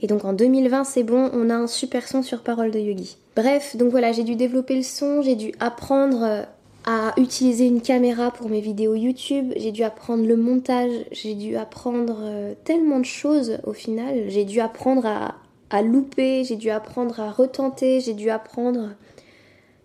Et 0.01 0.08
donc 0.08 0.25
en 0.25 0.34
2020, 0.34 0.84
c'est 0.84 1.04
bon, 1.04 1.30
on 1.34 1.50
a 1.50 1.56
un 1.56 1.68
super 1.68 2.08
son 2.08 2.22
sur 2.22 2.42
Parole 2.42 2.72
de 2.72 2.80
Yogi. 2.80 3.18
Bref, 3.36 3.75
donc 3.75 3.89
voilà, 3.89 4.12
j'ai 4.12 4.24
dû 4.24 4.36
développer 4.36 4.75
le 4.75 4.84
son, 4.84 5.22
j'ai 5.22 5.36
dû 5.36 5.51
apprendre 5.60 6.24
euh, 6.24 6.44
à 6.86 7.13
utiliser 7.18 7.66
une 7.66 7.82
caméra 7.82 8.32
pour 8.32 8.50
mes 8.50 8.62
vidéos 8.62 8.96
YouTube, 8.96 9.54
j'ai 9.58 9.72
dû 9.72 9.84
apprendre 9.84 10.25
le 10.25 10.38
montage, 10.38 10.92
j'ai 11.12 11.34
dû 11.34 11.58
apprendre 11.58 12.56
tellement 12.63 13.00
de 13.00 13.06
choses 13.06 13.58
au 13.66 13.74
final, 13.74 14.25
j'ai 14.30 14.46
dû 14.46 14.62
apprendre 14.62 15.06
à, 15.06 15.36
à 15.70 15.82
louper, 15.82 16.44
j'ai 16.44 16.56
dû 16.56 16.70
apprendre 16.70 17.20
à 17.20 17.32
retenter, 17.32 18.00
j'ai 18.00 18.13
dû 18.13 18.30
apprendre 18.30 18.92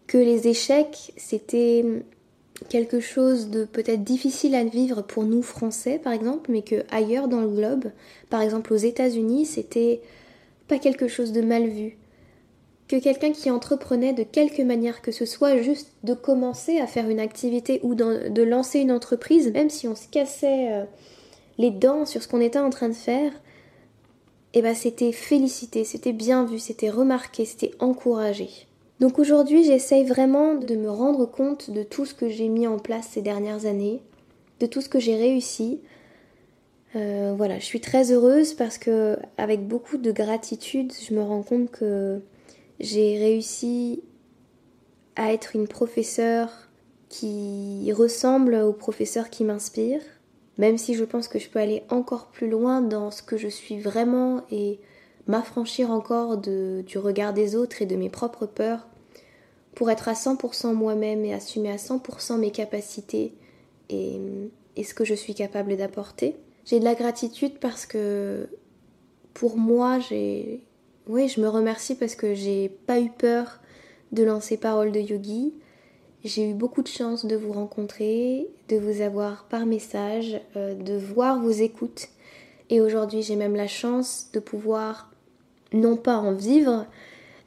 que 0.07 0.19
les 0.19 0.47
échecs, 0.47 1.13
c'était 1.17 1.85
quelque 2.69 3.01
chose 3.01 3.49
de 3.51 3.65
peut-être 3.65 4.05
difficile 4.05 4.55
à 4.55 4.65
vivre 4.65 5.03
pour 5.03 5.25
nous 5.25 5.43
Français 5.43 5.99
par 5.99 6.13
exemple, 6.13 6.51
mais 6.51 6.63
que 6.63 6.85
ailleurs 6.91 7.29
dans 7.29 7.41
le 7.41 7.49
globe, 7.49 7.91
par 8.31 8.41
exemple 8.41 8.73
aux 8.73 8.77
États-Unis, 8.77 9.47
c'était 9.47 10.01
pas 10.69 10.79
quelque 10.79 11.09
chose 11.09 11.33
de 11.33 11.43
mal 11.43 11.69
vu. 11.69 11.97
Que 12.89 12.97
quelqu'un 12.97 13.33
qui 13.33 13.51
entreprenait 13.51 14.13
de 14.13 14.23
quelque 14.23 14.63
manière 14.63 15.01
que 15.03 15.13
ce 15.13 15.25
soit, 15.25 15.63
juste 15.63 15.93
de 16.05 16.15
commencer 16.15 16.79
à 16.79 16.87
faire 16.87 17.09
une 17.09 17.21
activité 17.21 17.81
ou 17.83 17.95
de 17.95 18.43
lancer 18.43 18.81
une 18.81 18.93
entreprise, 18.93 19.51
même 19.53 19.71
si 19.71 19.89
on 19.89 19.95
se 19.95 20.09
cassait 20.09 20.73
euh, 20.73 20.85
les 21.59 21.71
dents 21.71 22.05
sur 22.05 22.23
ce 22.23 22.29
qu'on 22.29 22.41
était 22.41 22.59
en 22.59 22.71
train 22.71 22.89
de 22.89 22.95
faire, 22.95 23.33
eh 24.55 24.63
ben 24.63 24.75
c'était 24.75 25.13
félicité, 25.13 25.85
c'était 25.85 26.13
bien 26.13 26.45
vu, 26.45 26.59
c'était 26.59 26.91
remarqué, 26.91 27.45
c'était 27.45 27.73
encouragé. 27.79 28.49
Donc 29.03 29.19
aujourd'hui, 29.19 29.65
j'essaye 29.65 30.05
vraiment 30.05 30.55
de 30.55 30.77
me 30.77 30.89
rendre 30.89 31.27
compte 31.27 31.73
de 31.73 31.83
tout 31.83 32.07
ce 32.07 32.15
que 32.15 32.29
j'ai 32.29 32.47
mis 32.47 32.69
en 32.69 32.79
place 32.79 33.09
ces 33.11 33.21
dernières 33.21 33.67
années, 33.67 34.01
de 34.61 34.67
tout 34.67 34.81
ce 34.81 34.89
que 34.89 35.01
j'ai 35.01 35.17
réussi. 35.17 35.81
Euh, 36.95 37.35
voilà, 37.37 37.59
je 37.59 37.65
suis 37.65 37.81
très 37.81 38.13
heureuse 38.13 38.55
parce 38.55 38.79
que 38.79 39.19
avec 39.39 39.67
beaucoup 39.67 39.97
de 39.97 40.13
gratitude, 40.13 40.93
je 40.93 41.15
me 41.17 41.21
rends 41.21 41.43
compte 41.43 41.73
que 41.73 42.21
j'ai 42.79 43.19
réussi 43.19 44.05
à 45.17 45.33
être 45.33 45.57
une 45.57 45.67
professeure 45.67 46.53
qui 47.09 47.93
ressemble 47.93 48.55
au 48.55 48.73
professeur 48.73 49.31
qui 49.31 49.43
m'inspire, 49.43 50.01
même 50.59 50.79
si 50.79 50.95
je 50.95 51.03
pense 51.03 51.27
que 51.27 51.41
je 51.41 51.51
peux 51.51 51.59
aller 51.59 51.83
encore 51.89 52.29
plus 52.29 52.49
loin 52.49 52.81
dans 52.81 53.11
ce 53.11 53.25
que 53.25 53.37
je 53.37 53.49
suis 53.49 53.81
vraiment 53.81 54.43
et 54.53 54.79
m'affranchir 55.27 55.91
encore 55.91 56.37
du 56.37 56.99
regard 56.99 57.33
des 57.33 57.57
autres 57.57 57.83
et 57.83 57.87
de 57.87 57.97
mes 57.97 58.09
propres 58.09 58.47
peurs 58.47 58.87
pour 59.75 59.91
être 59.91 60.09
à 60.09 60.13
100% 60.13 60.75
moi-même 60.75 61.25
et 61.25 61.33
assumer 61.33 61.71
à 61.71 61.77
100% 61.77 62.39
mes 62.39 62.51
capacités 62.51 63.35
et, 63.89 64.19
ce 64.83 64.95
que 64.95 65.05
je 65.05 65.15
suis 65.15 65.35
capable 65.35 65.77
d'apporter. 65.77 66.37
J'ai 66.65 66.79
de 66.79 66.85
la 66.85 66.95
gratitude 66.95 67.59
parce 67.59 67.87
que 67.87 68.49
pour 69.35 69.57
moi, 69.57 69.99
j'ai. 69.99 70.63
Oui, 71.09 71.29
je 71.29 71.41
me 71.41 71.49
remercie 71.49 71.95
parce 71.95 72.15
que 72.15 72.35
j'ai 72.35 72.69
pas 72.69 73.01
eu 73.01 73.11
peur 73.11 73.61
de 74.13 74.23
lancer 74.23 74.57
Parole 74.57 74.93
de 74.93 75.01
Yogi. 75.01 75.53
J'ai 76.25 76.51
eu 76.51 76.55
beaucoup 76.55 76.83
de 76.83 76.89
chance 76.89 77.27
de 77.27 77.35
vous 77.35 77.53
rencontrer, 77.53 78.47
de 78.69 78.77
vous 78.77 79.01
avoir 79.01 79.45
par 79.49 79.67
message, 79.67 80.41
euh, 80.57 80.75
de 80.75 80.97
voir 80.97 81.41
vos 81.41 81.51
écoutes. 81.51 82.09
Et 82.71 82.81
aujourd'hui, 82.81 83.23
j'ai 83.23 83.35
même 83.35 83.57
la 83.57 83.67
chance 83.67 84.29
de 84.33 84.39
pouvoir, 84.39 85.11
non 85.73 85.97
pas 85.97 86.17
en 86.17 86.33
vivre, 86.33 86.87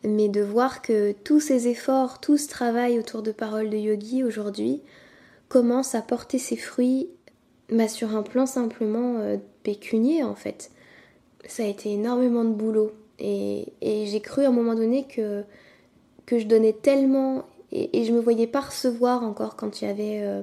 mais 0.06 0.30
de 0.30 0.42
voir 0.42 0.82
que 0.82 1.14
tous 1.24 1.40
ces 1.40 1.68
efforts, 1.68 2.20
tout 2.20 2.38
ce 2.38 2.48
travail 2.48 3.00
autour 3.00 3.22
de 3.22 3.32
Parole 3.32 3.70
de 3.70 3.78
Yogi 3.78 4.24
aujourd'hui 4.24 4.82
commence 5.50 5.96
à 5.96 6.02
porter 6.02 6.38
ses 6.38 6.58
fruits 6.58 7.10
bah, 7.72 7.88
sur 7.88 8.16
un 8.16 8.22
plan 8.22 8.46
simplement 8.46 9.18
euh, 9.20 9.38
pécunier 9.64 10.24
en 10.24 10.36
fait. 10.36 10.72
Ça 11.48 11.64
a 11.64 11.68
été 11.68 11.92
énormément 11.92 12.44
de 12.44 12.54
boulot. 12.54 12.92
Et, 13.20 13.66
j'ai 13.82 14.20
cru 14.20 14.44
à 14.44 14.50
un 14.50 14.52
moment 14.52 14.76
donné 14.76 15.06
que, 15.08 15.44
que 16.26 16.38
je 16.38 16.46
donnais 16.46 16.74
tellement 16.74 17.46
et, 17.72 18.06
je 18.06 18.12
me 18.12 18.20
voyais 18.20 18.48
pas 18.48 18.62
recevoir 18.62 19.24
encore 19.24 19.56
quand 19.56 19.82
il 19.82 19.88
y 19.88 19.92
avait 19.92 20.20
euh, 20.22 20.42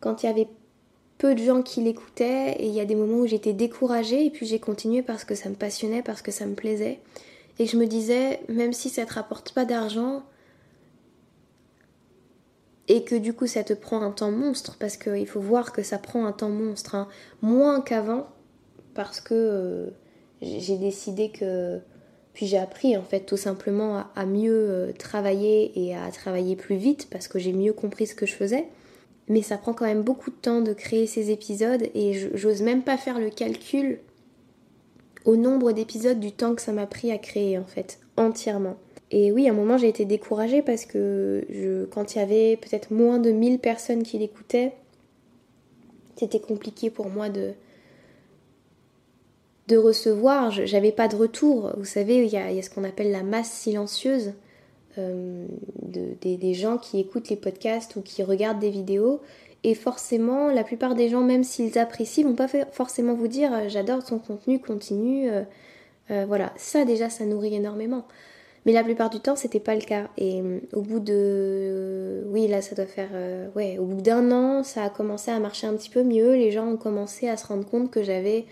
quand 0.00 0.22
il 0.22 0.26
y 0.26 0.28
avait 0.28 0.48
peu 1.18 1.34
de 1.34 1.42
gens 1.42 1.62
qui 1.62 1.80
l'écoutaient. 1.80 2.56
Et 2.58 2.66
il 2.66 2.72
y 2.72 2.80
a 2.80 2.84
des 2.84 2.94
moments 2.94 3.18
où 3.18 3.26
j'étais 3.26 3.52
découragée 3.52 4.26
et 4.26 4.30
puis 4.30 4.46
j'ai 4.46 4.60
continué 4.60 5.02
parce 5.02 5.24
que 5.24 5.34
ça 5.34 5.48
me 5.48 5.54
passionnait, 5.54 6.02
parce 6.02 6.22
que 6.22 6.30
ça 6.30 6.46
me 6.46 6.54
plaisait 6.54 7.00
et 7.58 7.66
je 7.66 7.76
me 7.76 7.86
disais 7.86 8.40
même 8.48 8.72
si 8.72 8.88
ça 8.88 9.04
te 9.04 9.14
rapporte 9.14 9.52
pas 9.52 9.64
d'argent 9.64 10.22
et 12.88 13.04
que 13.04 13.14
du 13.14 13.34
coup 13.34 13.46
ça 13.46 13.64
te 13.64 13.72
prend 13.72 14.00
un 14.02 14.10
temps 14.10 14.30
monstre 14.30 14.76
parce 14.78 14.96
qu'il 14.96 15.26
faut 15.26 15.40
voir 15.40 15.72
que 15.72 15.82
ça 15.82 15.98
prend 15.98 16.26
un 16.26 16.32
temps 16.32 16.50
monstre, 16.50 16.94
hein. 16.94 17.08
moins 17.42 17.80
qu'avant 17.80 18.28
parce 18.94 19.20
que 19.20 19.34
euh, 19.34 19.90
j'ai 20.40 20.78
décidé 20.78 21.30
que 21.30 21.80
puis 22.32 22.46
j'ai 22.46 22.58
appris 22.58 22.96
en 22.96 23.02
fait 23.02 23.20
tout 23.20 23.36
simplement 23.36 24.04
à, 24.14 24.24
mieux 24.24 24.52
euh, 24.52 24.92
travailler 24.92 25.72
et 25.74 25.96
à 25.96 26.10
travailler 26.12 26.54
plus 26.54 26.76
vite 26.76 27.08
parce 27.10 27.26
que 27.26 27.38
j'ai 27.38 27.52
mieux 27.52 27.72
compris 27.72 28.06
ce 28.06 28.14
que 28.14 28.26
je 28.26 28.34
faisais. 28.34 28.68
Mais 29.28 29.42
ça 29.42 29.58
prend 29.58 29.74
quand 29.74 29.84
même 29.84 30.02
beaucoup 30.02 30.30
de 30.30 30.36
temps 30.36 30.60
de 30.60 30.72
créer 30.72 31.06
ces 31.06 31.30
épisodes 31.32 31.82
et 31.94 32.14
j'ose 32.34 32.62
même 32.62 32.82
pas 32.82 32.96
faire 32.96 33.18
le 33.18 33.28
calcul 33.28 33.98
au 35.24 35.36
nombre 35.36 35.72
d'épisodes 35.72 36.20
du 36.20 36.32
temps 36.32 36.54
que 36.54 36.62
ça 36.62 36.72
m'a 36.72 36.86
pris 36.86 37.10
à 37.10 37.18
créer 37.18 37.58
en 37.58 37.64
fait, 37.64 37.98
entièrement. 38.16 38.76
Et 39.10 39.32
oui, 39.32 39.48
à 39.48 39.52
un 39.52 39.54
moment 39.54 39.78
j'ai 39.78 39.88
été 39.88 40.04
découragée 40.04 40.62
parce 40.62 40.84
que 40.84 41.44
je, 41.48 41.84
quand 41.86 42.14
il 42.14 42.18
y 42.18 42.22
avait 42.22 42.56
peut-être 42.56 42.90
moins 42.90 43.18
de 43.18 43.30
1000 43.30 43.58
personnes 43.58 44.02
qui 44.02 44.18
l'écoutaient, 44.18 44.72
c'était 46.16 46.40
compliqué 46.40 46.90
pour 46.90 47.08
moi 47.08 47.28
de, 47.28 47.52
de 49.68 49.76
recevoir, 49.76 50.50
j'avais 50.50 50.92
pas 50.92 51.08
de 51.08 51.16
retour. 51.16 51.72
Vous 51.76 51.84
savez, 51.84 52.24
il 52.24 52.30
y 52.30 52.36
a, 52.36 52.62
ce 52.62 52.70
qu'on 52.70 52.84
appelle 52.84 53.10
la 53.10 53.22
masse 53.22 53.50
silencieuse 53.50 54.32
euh, 54.96 55.46
des, 55.82 56.54
gens 56.54 56.78
qui 56.78 56.98
écoutent 56.98 57.28
les 57.28 57.36
podcasts 57.36 57.94
ou 57.96 58.00
qui 58.00 58.22
regardent 58.22 58.58
des 58.58 58.70
vidéos. 58.70 59.20
Et 59.64 59.74
forcément, 59.74 60.48
la 60.48 60.62
plupart 60.64 60.94
des 60.94 61.08
gens, 61.08 61.22
même 61.22 61.44
s'ils 61.44 61.78
apprécient, 61.78 62.26
vont 62.26 62.34
pas 62.34 62.48
forcément 62.70 63.14
vous 63.14 63.28
dire 63.28 63.52
euh, 63.52 63.68
j'adore 63.68 64.02
son 64.02 64.18
contenu, 64.18 64.60
continue. 64.60 65.28
Euh, 66.10 66.24
voilà, 66.26 66.52
ça 66.56 66.84
déjà, 66.84 67.10
ça 67.10 67.24
nourrit 67.24 67.54
énormément. 67.54 68.04
Mais 68.66 68.72
la 68.72 68.84
plupart 68.84 69.10
du 69.10 69.20
temps, 69.20 69.36
c'était 69.36 69.60
pas 69.60 69.74
le 69.74 69.80
cas. 69.80 70.08
Et 70.16 70.42
au 70.72 70.82
bout 70.82 71.00
de. 71.00 72.24
oui, 72.28 72.48
là, 72.48 72.60
ça 72.62 72.74
doit 72.74 72.86
faire. 72.86 73.10
ouais, 73.54 73.78
au 73.78 73.84
bout 73.84 74.00
d'un 74.00 74.30
an, 74.30 74.62
ça 74.62 74.84
a 74.84 74.90
commencé 74.90 75.30
à 75.30 75.38
marcher 75.38 75.66
un 75.66 75.74
petit 75.74 75.90
peu 75.90 76.02
mieux. 76.02 76.32
Les 76.34 76.50
gens 76.50 76.66
ont 76.66 76.76
commencé 76.76 77.28
à 77.28 77.36
se 77.36 77.46
rendre 77.46 77.66
compte 77.66 77.90
que 77.90 78.02
j'avais 78.02 78.46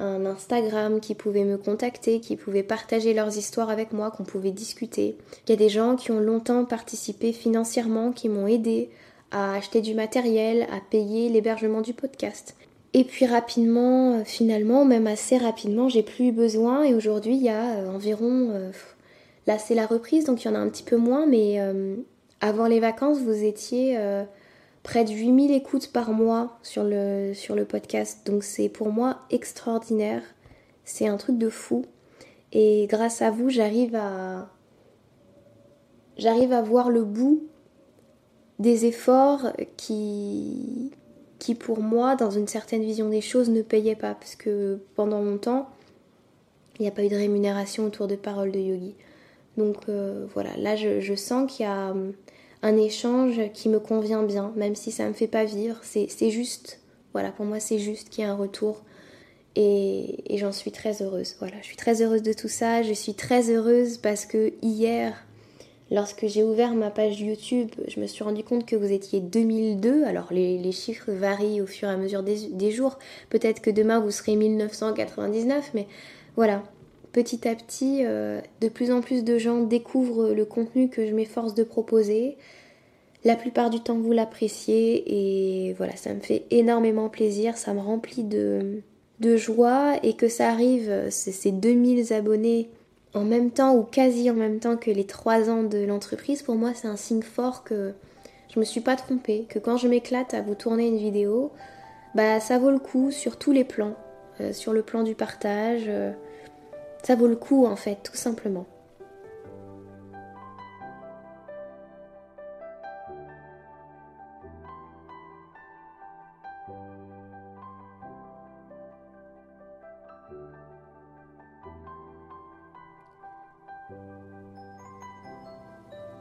un 0.00 0.24
Instagram, 0.26 1.00
qui 1.00 1.14
pouvaient 1.14 1.44
me 1.44 1.58
contacter, 1.58 2.20
qui 2.20 2.36
pouvaient 2.36 2.62
partager 2.62 3.14
leurs 3.14 3.36
histoires 3.36 3.70
avec 3.70 3.92
moi, 3.92 4.10
qu'on 4.10 4.24
pouvait 4.24 4.50
discuter. 4.50 5.16
Il 5.46 5.50
y 5.50 5.52
a 5.52 5.56
des 5.56 5.68
gens 5.68 5.96
qui 5.96 6.10
ont 6.10 6.20
longtemps 6.20 6.64
participé 6.64 7.32
financièrement, 7.32 8.12
qui 8.12 8.28
m'ont 8.28 8.46
aidé 8.46 8.90
à 9.30 9.54
acheter 9.54 9.80
du 9.80 9.94
matériel, 9.94 10.66
à 10.72 10.80
payer 10.90 11.28
l'hébergement 11.28 11.80
du 11.80 11.94
podcast. 11.94 12.56
Et 12.92 13.04
puis 13.04 13.26
rapidement, 13.26 14.14
euh, 14.14 14.24
finalement, 14.24 14.84
même 14.84 15.06
assez 15.06 15.38
rapidement, 15.38 15.88
j'ai 15.88 16.02
plus 16.02 16.32
besoin 16.32 16.82
et 16.82 16.94
aujourd'hui 16.94 17.36
il 17.36 17.42
y 17.42 17.48
a 17.48 17.78
euh, 17.78 17.94
environ... 17.94 18.50
Euh, 18.50 18.70
là 19.46 19.58
c'est 19.58 19.74
la 19.74 19.86
reprise 19.86 20.24
donc 20.24 20.44
il 20.44 20.48
y 20.48 20.50
en 20.50 20.54
a 20.54 20.58
un 20.58 20.68
petit 20.68 20.82
peu 20.82 20.98
moins 20.98 21.24
mais 21.24 21.58
avant 22.42 22.66
les 22.66 22.78
vacances 22.78 23.20
vous 23.20 23.42
étiez 23.42 23.98
près 24.82 25.02
de 25.04 25.10
8000 25.10 25.50
écoutes 25.52 25.90
par 25.90 26.12
mois 26.12 26.58
sur 26.62 26.84
le, 26.84 27.32
sur 27.34 27.54
le 27.54 27.64
podcast. 27.64 28.26
Donc 28.26 28.44
c'est 28.44 28.68
pour 28.68 28.92
moi 28.92 29.20
extraordinaire. 29.30 30.22
C'est 30.84 31.08
un 31.08 31.16
truc 31.16 31.38
de 31.38 31.48
fou. 31.48 31.86
Et 32.52 32.86
grâce 32.88 33.22
à 33.22 33.30
vous, 33.30 33.48
j'arrive 33.48 33.94
à 33.94 34.50
j'arrive 36.18 36.52
à 36.52 36.60
voir 36.60 36.90
le 36.90 37.02
bout 37.02 37.48
des 38.60 38.86
efforts 38.86 39.52
qui 39.76 40.92
qui 41.40 41.54
pour 41.54 41.80
moi, 41.80 42.16
dans 42.16 42.30
une 42.30 42.46
certaine 42.46 42.82
vision 42.82 43.08
des 43.08 43.22
choses, 43.22 43.48
ne 43.48 43.62
payaient 43.62 43.96
pas. 43.96 44.14
Parce 44.14 44.36
que 44.36 44.78
pendant 44.94 45.22
longtemps, 45.22 45.70
il 46.78 46.82
n'y 46.82 46.88
a 46.88 46.90
pas 46.90 47.02
eu 47.02 47.08
de 47.08 47.16
rémunération 47.16 47.86
autour 47.86 48.06
de 48.06 48.14
paroles 48.14 48.52
de 48.52 48.60
yogi. 48.60 48.94
Donc 49.56 49.88
euh, 49.88 50.26
voilà, 50.34 50.50
là 50.56 50.76
je, 50.76 51.00
je 51.00 51.14
sens 51.14 51.50
qu'il 51.50 51.64
y 51.64 51.68
a 51.68 51.94
un 52.62 52.76
échange 52.76 53.40
qui 53.54 53.68
me 53.68 53.80
convient 53.80 54.22
bien, 54.22 54.52
même 54.56 54.74
si 54.76 54.92
ça 54.92 55.08
me 55.08 55.14
fait 55.14 55.26
pas 55.26 55.44
vivre. 55.44 55.76
C'est 55.82 56.30
juste, 56.30 56.80
voilà, 57.12 57.32
pour 57.32 57.46
moi 57.46 57.58
c'est 57.58 57.78
juste 57.78 58.10
qu'il 58.10 58.24
y 58.24 58.26
ait 58.26 58.30
un 58.30 58.36
retour. 58.36 58.82
Et, 59.56 60.36
j'en 60.36 60.52
suis 60.52 60.70
très 60.70 61.02
heureuse. 61.02 61.36
Voilà, 61.38 61.56
je 61.60 61.66
suis 61.66 61.76
très 61.76 62.02
heureuse 62.02 62.22
de 62.22 62.32
tout 62.32 62.48
ça. 62.48 62.82
Je 62.82 62.92
suis 62.92 63.14
très 63.14 63.50
heureuse 63.50 63.98
parce 63.98 64.24
que 64.24 64.52
hier, 64.62 65.26
lorsque 65.90 66.26
j'ai 66.26 66.42
ouvert 66.42 66.74
ma 66.74 66.90
page 66.90 67.20
YouTube, 67.20 67.70
je 67.88 68.00
me 68.00 68.06
suis 68.06 68.24
rendu 68.24 68.44
compte 68.44 68.66
que 68.66 68.76
vous 68.76 68.90
étiez 68.92 69.20
2002. 69.20 70.04
Alors 70.04 70.28
les, 70.32 70.72
chiffres 70.72 71.10
varient 71.10 71.60
au 71.60 71.66
fur 71.66 71.88
et 71.88 71.92
à 71.92 71.96
mesure 71.96 72.22
des, 72.22 72.70
jours. 72.70 72.98
Peut-être 73.28 73.60
que 73.60 73.70
demain 73.70 74.00
vous 74.00 74.10
serez 74.10 74.36
1999, 74.36 75.70
mais 75.74 75.86
voilà. 76.36 76.62
Petit 77.12 77.48
à 77.48 77.56
petit, 77.56 78.04
euh, 78.04 78.40
de 78.60 78.68
plus 78.68 78.92
en 78.92 79.00
plus 79.00 79.24
de 79.24 79.36
gens 79.36 79.64
découvrent 79.64 80.30
le 80.30 80.44
contenu 80.44 80.88
que 80.88 81.08
je 81.08 81.12
m'efforce 81.12 81.54
de 81.54 81.64
proposer. 81.64 82.36
La 83.24 83.34
plupart 83.34 83.68
du 83.68 83.80
temps, 83.80 83.98
vous 83.98 84.12
l'appréciez 84.12 85.66
et 85.68 85.72
voilà, 85.72 85.96
ça 85.96 86.14
me 86.14 86.20
fait 86.20 86.44
énormément 86.52 87.08
plaisir, 87.08 87.58
ça 87.58 87.74
me 87.74 87.80
remplit 87.80 88.22
de, 88.22 88.80
de 89.18 89.36
joie 89.36 89.96
et 90.04 90.14
que 90.14 90.28
ça 90.28 90.50
arrive, 90.50 91.08
ces 91.10 91.50
2000 91.50 92.12
abonnés 92.12 92.70
en 93.14 93.24
même 93.24 93.50
temps 93.50 93.74
ou 93.74 93.82
quasi 93.82 94.30
en 94.30 94.34
même 94.34 94.60
temps 94.60 94.76
que 94.76 94.90
les 94.90 95.04
3 95.04 95.50
ans 95.50 95.62
de 95.62 95.78
l'entreprise, 95.78 96.42
pour 96.42 96.54
moi 96.54 96.72
c'est 96.74 96.88
un 96.88 96.96
signe 96.96 97.22
fort 97.22 97.64
que 97.64 97.92
je 98.54 98.58
me 98.58 98.64
suis 98.64 98.80
pas 98.80 98.96
trompée, 98.96 99.46
que 99.48 99.58
quand 99.58 99.76
je 99.76 99.88
m'éclate 99.88 100.34
à 100.34 100.42
vous 100.42 100.54
tourner 100.54 100.88
une 100.88 100.98
vidéo, 100.98 101.52
bah 102.14 102.40
ça 102.40 102.58
vaut 102.58 102.70
le 102.70 102.78
coup 102.78 103.10
sur 103.10 103.36
tous 103.36 103.52
les 103.52 103.64
plans, 103.64 103.94
euh, 104.40 104.52
sur 104.52 104.72
le 104.72 104.82
plan 104.82 105.02
du 105.02 105.14
partage. 105.14 105.84
Euh, 105.86 106.12
ça 107.02 107.14
vaut 107.14 107.28
le 107.28 107.36
coup 107.36 107.66
en 107.66 107.76
fait, 107.76 107.98
tout 108.02 108.16
simplement. 108.16 108.66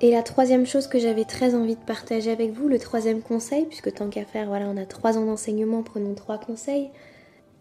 Et 0.01 0.12
la 0.12 0.23
troisième 0.23 0.65
chose 0.65 0.88
que 0.88 0.97
j'avais 0.97 1.25
très 1.25 1.55
envie 1.55 1.75
de 1.75 1.83
partager 1.83 2.31
avec 2.31 2.51
vous, 2.51 2.69
le 2.69 2.79
troisième 2.79 3.21
conseil, 3.21 3.65
puisque 3.65 3.93
tant 3.93 4.09
qu'à 4.09 4.23
faire, 4.23 4.47
voilà, 4.47 4.67
on 4.69 4.77
a 4.77 4.85
trois 4.85 5.17
ans 5.17 5.25
d'enseignement, 5.25 5.83
prenons 5.83 6.13
trois 6.13 6.38
conseils, 6.38 6.89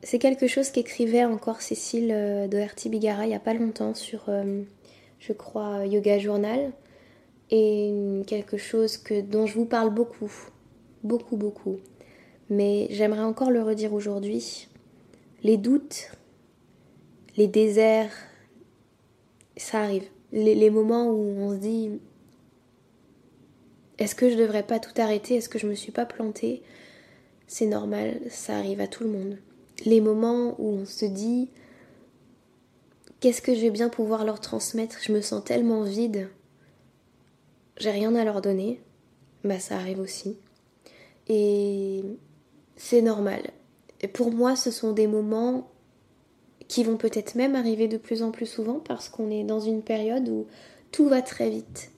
c'est 0.05 0.21
quelque 0.21 0.47
chose 0.47 0.71
qu'écrivait 0.71 1.25
encore 1.25 1.61
Cécile 1.61 2.13
euh, 2.13 2.47
Doherty 2.47 2.89
Bigara 2.89 3.25
il 3.25 3.31
n'y 3.31 3.35
a 3.35 3.41
pas 3.41 3.55
longtemps 3.55 3.95
sur, 3.95 4.27
euh, 4.29 4.63
je 5.19 5.33
crois, 5.33 5.85
Yoga 5.87 6.19
Journal. 6.19 6.73
Et 7.51 8.23
quelque 8.27 8.59
chose 8.59 8.99
que, 8.99 9.23
dont 9.23 9.47
je 9.47 9.55
vous 9.55 9.65
parle 9.65 9.93
beaucoup, 9.93 10.31
beaucoup, 11.03 11.37
beaucoup. 11.37 11.79
Mais 12.51 12.87
j'aimerais 12.91 13.23
encore 13.23 13.51
le 13.51 13.63
redire 13.63 13.95
aujourd'hui. 13.95 14.69
Les 15.43 15.57
doutes, 15.57 16.13
les 17.39 17.47
déserts, 17.47 18.13
ça 19.57 19.81
arrive. 19.81 20.05
Les 20.31 20.69
moments 20.69 21.07
où 21.07 21.25
on 21.39 21.53
se 21.53 21.57
dit 21.57 21.91
est-ce 23.99 24.15
que 24.15 24.31
je 24.31 24.37
devrais 24.37 24.63
pas 24.63 24.79
tout 24.79 25.01
arrêter? 25.01 25.37
Est-ce 25.37 25.49
que 25.49 25.59
je 25.59 25.67
me 25.67 25.75
suis 25.75 25.93
pas 25.93 26.07
plantée? 26.07 26.63
C'est 27.47 27.67
normal, 27.67 28.21
ça 28.29 28.57
arrive 28.57 28.81
à 28.81 28.89
tout 28.89 29.05
le 29.05 29.11
monde 29.11 29.39
les 29.85 30.01
moments 30.01 30.55
où 30.59 30.71
on 30.81 30.87
se 30.87 31.05
dit 31.05 31.49
qu'est-ce 33.21 33.43
que 33.43 33.55
je 33.55 33.61
vais 33.61 33.71
bien 33.71 33.89
pouvoir 33.89 34.25
leur 34.25 34.41
transmettre? 34.41 34.99
Je 35.03 35.13
me 35.13 35.21
sens 35.21 35.45
tellement 35.45 35.83
vide. 35.83 36.29
J'ai 37.77 37.91
rien 37.91 38.15
à 38.15 38.25
leur 38.25 38.41
donner. 38.41 38.81
Bah 39.45 39.59
ça 39.59 39.77
arrive 39.77 40.01
aussi. 40.01 40.37
Et 41.29 42.03
c'est 42.77 43.03
normal. 43.03 43.43
Pour 44.13 44.33
moi, 44.33 44.57
ce 44.57 44.71
sont 44.71 44.93
des 44.93 45.07
moments 45.07 45.71
qui 46.69 46.85
vont 46.85 46.97
peut-être 46.97 47.35
même 47.35 47.55
arriver 47.55 47.89
de 47.89 47.97
plus 47.97 48.23
en 48.23 48.31
plus 48.31 48.47
souvent 48.47 48.81
parce 48.81 49.09
qu'on 49.09 49.31
est 49.31 49.45
dans 49.45 49.61
une 49.61 49.83
période 49.83 50.29
où 50.29 50.47
tout 50.93 51.09
va 51.09 51.23
très 51.23 51.51
vite. 51.51 51.91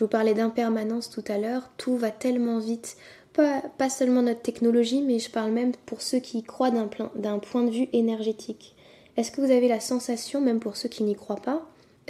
Je 0.00 0.06
vous 0.06 0.08
parlais 0.08 0.32
d'impermanence 0.32 1.10
tout 1.10 1.24
à 1.28 1.36
l'heure, 1.36 1.68
tout 1.76 1.94
va 1.94 2.10
tellement 2.10 2.58
vite. 2.58 2.96
Pas, 3.34 3.90
seulement 3.90 4.22
notre 4.22 4.40
technologie, 4.40 5.02
mais 5.02 5.18
je 5.18 5.30
parle 5.30 5.50
même 5.50 5.72
pour 5.84 6.00
ceux 6.00 6.20
qui 6.20 6.38
y 6.38 6.42
croient 6.42 6.70
d'un 6.70 7.38
point 7.38 7.64
de 7.64 7.70
vue 7.70 7.88
énergétique. 7.92 8.74
Est-ce 9.18 9.30
que 9.30 9.42
vous 9.42 9.50
avez 9.50 9.68
la 9.68 9.78
sensation, 9.78 10.40
même 10.40 10.58
pour 10.58 10.78
ceux 10.78 10.88
qui 10.88 11.02
n'y 11.02 11.14
croient 11.14 11.36
pas, 11.36 11.66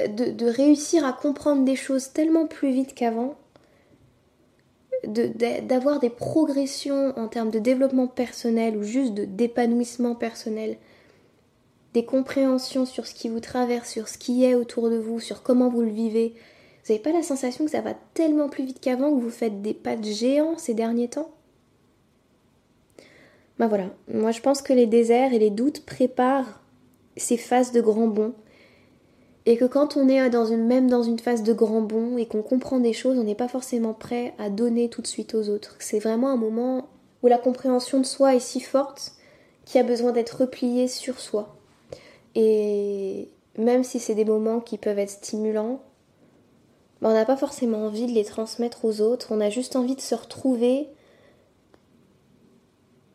de, 0.07 0.31
de, 0.31 0.47
réussir 0.47 1.05
à 1.05 1.13
comprendre 1.13 1.65
des 1.65 1.75
choses 1.75 2.13
tellement 2.13 2.47
plus 2.47 2.71
vite 2.71 2.95
qu'avant, 2.95 3.35
d'avoir 5.03 5.97
de, 5.97 6.03
des 6.03 6.11
progressions 6.11 7.13
en 7.19 7.27
termes 7.27 7.51
de 7.51 7.59
développement 7.59 8.07
personnel 8.07 8.77
ou 8.77 8.85
juste 8.85 9.15
d'épanouissement 9.15 10.15
personnel? 10.15 10.77
Des 11.95 12.05
compréhensions 12.05 12.87
sur 12.87 13.09
ce 13.09 13.15
qui 13.15 13.29
vous 13.29 13.41
traverse, 13.41 13.91
sur 13.91 14.07
ce 14.07 14.17
qui 14.17 14.45
est 14.45 14.55
autour 14.55 14.91
de 14.91 14.97
vous, 14.97 15.19
sur 15.19 15.43
comment 15.43 15.69
vous 15.69 15.83
le 15.83 15.91
vivez? 15.91 16.37
Vous 16.85 16.93
n'avez 16.93 17.03
pas 17.03 17.13
la 17.13 17.23
sensation 17.23 17.65
que 17.65 17.71
ça 17.71 17.81
va 17.81 17.95
tellement 18.15 18.49
plus 18.49 18.65
vite 18.65 18.81
qu'avant, 18.81 19.15
que 19.15 19.21
vous 19.21 19.31
faites 19.31 19.63
des 19.63 19.75
pas 19.75 19.97
de 19.97 20.05
géants 20.05 20.57
ces 20.57 20.75
derniers 20.75 21.09
temps? 21.09 21.31
Ben 23.59 23.69
voilà, 23.69 23.91
moi 24.13 24.31
je 24.31 24.41
pense 24.41 24.63
que 24.63 24.73
les 24.73 24.87
déserts 24.87 25.35
et 25.35 25.39
les 25.39 25.51
doutes 25.51 25.85
préparent 25.85 26.63
ces 27.17 27.37
phases 27.37 27.73
de 27.73 27.81
grand 27.81 28.07
bond. 28.07 28.33
Et 29.47 29.57
que 29.57 29.65
quand 29.65 29.97
on 29.97 30.09
est 30.09 30.31
dans 30.31 30.47
une, 30.47 30.67
même 30.67 30.89
dans 30.89 31.03
une 31.03 31.19
phase 31.19 31.43
de 31.43 31.53
grand 31.53 31.81
bond 31.81 32.17
et 32.19 32.27
qu'on 32.27 32.43
comprend 32.43 32.79
des 32.79 32.93
choses, 32.93 33.19
on 33.19 33.25
n'est 33.25 33.35
pas 33.35 33.49
forcément 33.49 33.95
prêt 33.95 34.35
à 34.39 34.51
donner 34.51 34.89
tout 34.89 35.03
de 35.03 35.07
suite 35.07 35.35
aux 35.35 35.49
autres. 35.49 35.77
C'est 35.79 35.99
vraiment 35.99 36.29
un 36.29 36.37
moment 36.37 36.89
où 37.23 37.27
la 37.27 37.39
compréhension 37.39 37.99
de 37.99 38.07
soi 38.07 38.35
est 38.35 38.41
si 38.41 38.61
forte 38.61 39.13
qu'il 39.65 39.79
y 39.79 39.85
a 39.85 39.87
besoin 39.87 40.13
d'être 40.13 40.41
replié 40.41 40.89
sur 40.89 41.21
soi. 41.21 41.57
Et 42.35 43.29
même 43.59 43.83
si 43.83 43.99
c'est 43.99 44.15
des 44.15 44.25
moments 44.25 44.61
qui 44.61 44.79
peuvent 44.79 44.99
être 44.99 45.11
stimulants, 45.11 45.81
on 47.03 47.13
n'a 47.13 47.25
pas 47.25 47.37
forcément 47.37 47.87
envie 47.87 48.07
de 48.07 48.13
les 48.13 48.25
transmettre 48.25 48.85
aux 48.85 49.01
autres, 49.01 49.29
on 49.31 49.41
a 49.41 49.51
juste 49.51 49.77
envie 49.77 49.97
de 49.97 50.01
se 50.01 50.15
retrouver 50.15 50.89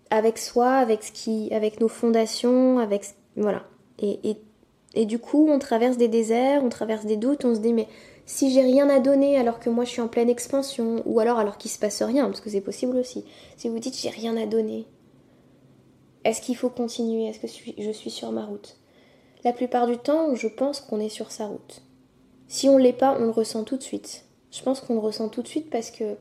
avec 0.10 0.38
soi, 0.38 0.74
avec 0.74 1.04
ce 1.04 1.12
qui, 1.12 1.54
avec 1.54 1.80
nos 1.80 1.88
fondations, 1.88 2.80
avec 2.80 3.06
voilà. 3.36 3.64
Et, 4.00 4.20
et, 4.30 4.38
et, 4.94 5.06
du 5.06 5.20
coup, 5.20 5.48
on 5.50 5.60
traverse 5.60 5.98
des 5.98 6.08
déserts, 6.08 6.64
on 6.64 6.70
traverse 6.70 7.06
des 7.06 7.18
doutes, 7.18 7.46
on 7.46 7.56
se 7.56 7.60
dit 7.60 7.74
mais 7.74 7.88
si 8.26 8.52
j'ai 8.52 8.62
rien 8.62 8.90
à 8.90 9.00
donner 9.00 9.38
alors 9.38 9.60
que 9.60 9.70
moi 9.70 9.84
je 9.84 9.90
suis 9.90 10.02
en 10.02 10.08
pleine 10.08 10.30
expansion, 10.30 11.02
ou 11.06 11.20
alors 11.20 11.38
alors 11.38 11.58
qu'il 11.58 11.72
se 11.72 11.80
passe 11.80 12.02
rien, 12.02 12.26
parce 12.26 12.42
que 12.42 12.50
c'est 12.50 12.62
possible 12.62 12.98
aussi. 12.98 13.24
Si 13.58 13.70
vous 13.70 13.80
dites 13.80 13.98
j'ai 13.98 14.10
rien 14.10 14.36
à 14.38 14.46
donner, 14.46 14.88
est-ce 16.24 16.42
qu'il 16.42 16.58
faut 16.58 16.70
continuer? 16.70 17.28
Est-ce 17.28 17.40
que 17.40 17.48
je 17.78 17.92
suis 17.92 18.10
sur 18.10 18.32
ma 18.32 18.46
route? 18.46 18.78
La 19.44 19.54
plupart 19.54 19.86
du 19.86 19.98
temps, 19.98 20.34
je 20.34 20.48
pense 20.48 20.82
qu'on 20.82 21.00
est 21.00 21.10
sur 21.10 21.32
sa 21.32 21.46
route. 21.46 21.85
Si 22.48 22.70
on 22.70 22.78
l'est 22.78 22.94
pas, 22.94 23.18
on 23.20 23.26
le 23.26 23.32
ressent 23.32 23.64
tout 23.64 23.78
de 23.78 23.84
suite. 23.84 24.26
Je 24.52 24.62
pense 24.62 24.80
qu'on 24.80 24.94
le 24.94 25.00
ressent 25.00 25.30
tout 25.30 25.42
de 25.42 25.48
suite 25.48 25.70
parce 25.70 25.92
que 25.92 26.16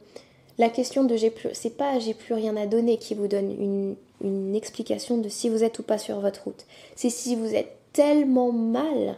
la 0.58 0.68
question 0.68 1.04
de 1.04 1.16
j'ai 1.16 1.30
plus, 1.30 1.50
c'est 1.52 1.76
pas 1.76 1.98
j'ai 1.98 2.14
plus 2.14 2.34
rien 2.34 2.56
à 2.56 2.66
donner 2.66 2.98
qui 2.98 3.14
vous 3.14 3.28
donne 3.28 3.50
une, 3.50 3.96
une 4.22 4.54
explication 4.54 5.18
de 5.18 5.28
si 5.28 5.48
vous 5.48 5.64
êtes 5.64 5.78
ou 5.78 5.82
pas 5.82 5.98
sur 5.98 6.20
votre 6.20 6.44
route. 6.44 6.64
C'est 6.96 7.10
si 7.10 7.36
vous 7.36 7.54
êtes 7.54 7.76
tellement 7.92 8.52
mal 8.52 9.16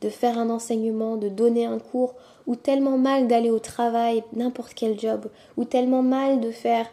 de 0.00 0.08
faire 0.08 0.38
un 0.38 0.50
enseignement, 0.50 1.16
de 1.16 1.28
donner 1.28 1.64
un 1.66 1.78
cours, 1.78 2.14
ou 2.46 2.54
tellement 2.54 2.98
mal 2.98 3.28
d'aller 3.28 3.50
au 3.50 3.58
travail, 3.58 4.22
n'importe 4.32 4.74
quel 4.74 4.98
job, 4.98 5.26
ou 5.56 5.64
tellement 5.64 6.02
mal 6.02 6.40
de 6.40 6.50
faire 6.50 6.86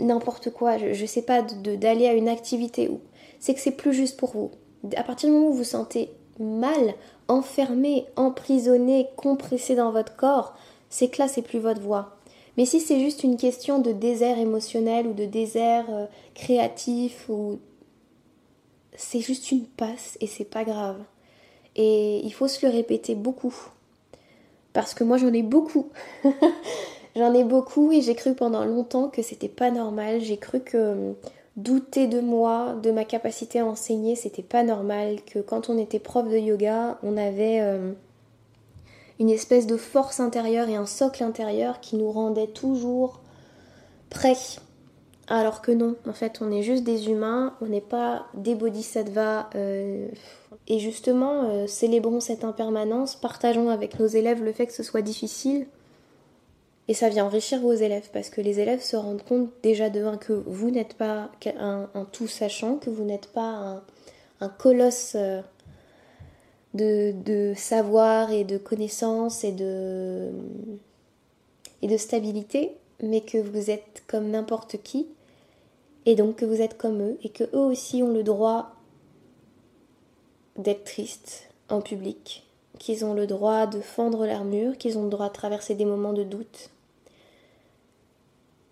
n'importe 0.00 0.50
quoi, 0.50 0.78
je, 0.78 1.00
ne 1.00 1.06
sais 1.06 1.22
pas, 1.22 1.42
d'aller 1.42 2.06
à 2.06 2.14
une 2.14 2.28
activité, 2.28 2.90
c'est 3.38 3.54
que 3.54 3.60
c'est 3.60 3.70
plus 3.70 3.92
juste 3.92 4.16
pour 4.16 4.30
vous 4.30 4.50
à 4.96 5.02
partir 5.02 5.28
du 5.28 5.34
moment 5.34 5.48
où 5.48 5.54
vous 5.54 5.64
sentez 5.64 6.10
mal, 6.38 6.94
enfermé, 7.28 8.06
emprisonné, 8.16 9.08
compressé 9.16 9.74
dans 9.74 9.90
votre 9.90 10.16
corps, 10.16 10.54
c'est 10.88 11.08
que 11.08 11.20
là, 11.20 11.28
c'est 11.28 11.42
plus 11.42 11.58
votre 11.58 11.80
voix. 11.80 12.16
Mais 12.56 12.64
si 12.64 12.80
c'est 12.80 13.00
juste 13.00 13.22
une 13.22 13.36
question 13.36 13.78
de 13.78 13.92
désert 13.92 14.38
émotionnel 14.38 15.06
ou 15.06 15.12
de 15.12 15.26
désert 15.26 15.86
euh, 15.90 16.06
créatif 16.34 17.28
ou 17.28 17.58
c'est 18.96 19.20
juste 19.20 19.50
une 19.52 19.64
passe 19.64 20.16
et 20.20 20.26
c'est 20.26 20.44
pas 20.48 20.64
grave. 20.64 20.98
Et 21.74 22.20
il 22.24 22.32
faut 22.32 22.48
se 22.48 22.64
le 22.64 22.72
répéter 22.72 23.14
beaucoup. 23.14 23.54
Parce 24.72 24.94
que 24.94 25.04
moi 25.04 25.18
j'en 25.18 25.32
ai 25.32 25.42
beaucoup. 25.42 25.88
j'en 27.16 27.34
ai 27.34 27.44
beaucoup 27.44 27.92
et 27.92 28.00
j'ai 28.00 28.14
cru 28.14 28.34
pendant 28.34 28.64
longtemps 28.64 29.08
que 29.08 29.20
c'était 29.20 29.48
pas 29.48 29.70
normal. 29.70 30.20
J'ai 30.22 30.38
cru 30.38 30.60
que 30.60 31.14
douter 31.56 32.06
de 32.06 32.20
moi, 32.20 32.74
de 32.82 32.90
ma 32.90 33.04
capacité 33.04 33.60
à 33.60 33.66
enseigner, 33.66 34.14
c'était 34.14 34.42
pas 34.42 34.62
normal, 34.62 35.18
que 35.24 35.38
quand 35.38 35.70
on 35.70 35.78
était 35.78 35.98
prof 35.98 36.28
de 36.28 36.36
yoga, 36.36 36.98
on 37.02 37.16
avait 37.16 37.60
euh, 37.60 37.92
une 39.18 39.30
espèce 39.30 39.66
de 39.66 39.76
force 39.76 40.20
intérieure 40.20 40.68
et 40.68 40.76
un 40.76 40.86
socle 40.86 41.22
intérieur 41.22 41.80
qui 41.80 41.96
nous 41.96 42.10
rendait 42.10 42.48
toujours 42.48 43.20
prêts. 44.10 44.36
Alors 45.28 45.60
que 45.60 45.72
non, 45.72 45.96
en 46.06 46.12
fait, 46.12 46.40
on 46.40 46.52
est 46.52 46.62
juste 46.62 46.84
des 46.84 47.08
humains, 47.08 47.54
on 47.60 47.66
n'est 47.66 47.80
pas 47.80 48.26
des 48.34 48.54
bodhisattvas. 48.54 49.48
Euh, 49.56 50.08
et 50.68 50.78
justement, 50.78 51.44
euh, 51.44 51.66
célébrons 51.66 52.20
cette 52.20 52.44
impermanence, 52.44 53.16
partageons 53.16 53.70
avec 53.70 53.98
nos 53.98 54.06
élèves 54.06 54.44
le 54.44 54.52
fait 54.52 54.66
que 54.66 54.72
ce 54.72 54.82
soit 54.82 55.02
difficile, 55.02 55.66
et 56.88 56.94
ça 56.94 57.08
vient 57.08 57.26
enrichir 57.26 57.60
vos 57.60 57.72
élèves 57.72 58.10
parce 58.12 58.30
que 58.30 58.40
les 58.40 58.60
élèves 58.60 58.82
se 58.82 58.96
rendent 58.96 59.24
compte 59.24 59.50
déjà 59.62 59.90
de 59.90 60.16
que 60.16 60.32
vous 60.32 60.70
n'êtes 60.70 60.94
pas 60.94 61.30
un, 61.58 61.88
tout 62.12 62.28
sachant, 62.28 62.76
que 62.76 62.90
vous 62.90 63.04
n'êtes 63.04 63.26
pas 63.28 63.82
un, 64.40 64.48
colosse 64.48 65.16
euh, 65.16 65.42
de, 66.74 67.52
savoir 67.56 68.30
et 68.30 68.44
de 68.44 68.56
connaissances 68.56 69.42
et 69.42 69.52
de, 69.52 70.30
et 71.82 71.88
de 71.88 71.96
stabilité, 71.96 72.76
mais 73.02 73.20
que 73.20 73.38
vous 73.38 73.70
êtes 73.70 74.04
comme 74.06 74.30
n'importe 74.30 74.80
qui 74.82 75.08
et 76.04 76.14
donc 76.14 76.36
que 76.36 76.44
vous 76.44 76.62
êtes 76.62 76.78
comme 76.78 77.02
eux 77.02 77.18
et 77.24 77.30
que 77.30 77.44
eux 77.44 77.64
aussi 77.64 78.02
ont 78.04 78.12
le 78.12 78.22
droit 78.22 78.76
d'être 80.56 80.84
tristes 80.84 81.50
en 81.68 81.80
public, 81.80 82.46
qu'ils 82.78 83.04
ont 83.04 83.12
le 83.12 83.26
droit 83.26 83.66
de 83.66 83.80
fendre 83.80 84.24
l'armure, 84.24 84.78
qu'ils 84.78 84.98
ont 84.98 85.02
le 85.02 85.10
droit 85.10 85.28
de 85.28 85.34
traverser 85.34 85.74
des 85.74 85.84
moments 85.84 86.12
de 86.12 86.22
doute, 86.22 86.70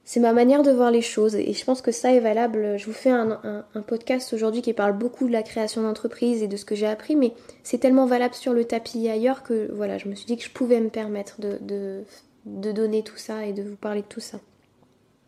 c'est 0.04 0.20
ma 0.20 0.34
manière 0.34 0.62
de 0.62 0.70
voir 0.70 0.90
les 0.90 1.00
choses 1.00 1.34
et 1.34 1.52
je 1.54 1.64
pense 1.64 1.80
que 1.80 1.90
ça 1.90 2.12
est 2.12 2.20
valable. 2.20 2.78
Je 2.78 2.86
vous 2.86 2.92
fais 2.92 3.10
un, 3.10 3.64
podcast 3.86 4.32
aujourd'hui 4.34 4.60
qui 4.60 4.74
parle 4.74 4.96
beaucoup 4.96 5.26
de 5.26 5.32
la 5.32 5.42
création 5.42 5.82
d'entreprise 5.82 6.42
et 6.42 6.48
de 6.48 6.56
ce 6.56 6.66
que 6.66 6.74
j'ai 6.74 6.86
appris, 6.86 7.16
mais 7.16 7.32
c'est 7.62 7.78
tellement 7.78 8.04
valable 8.04 8.34
sur 8.34 8.52
le 8.52 8.66
tapis 8.66 9.08
ailleurs 9.08 9.42
que 9.42 9.70
voilà, 9.72 9.96
je 9.96 10.08
me 10.08 10.14
suis 10.14 10.26
dit 10.26 10.36
que 10.36 10.44
je 10.44 10.50
pouvais 10.50 10.80
me 10.80 10.90
permettre 10.90 11.40
de, 11.40 11.58
de, 12.44 12.72
donner 12.72 13.02
tout 13.02 13.16
ça 13.16 13.46
et 13.46 13.54
de 13.54 13.62
vous 13.62 13.76
parler 13.76 14.02
de 14.02 14.06
tout 14.06 14.20
ça. 14.20 14.40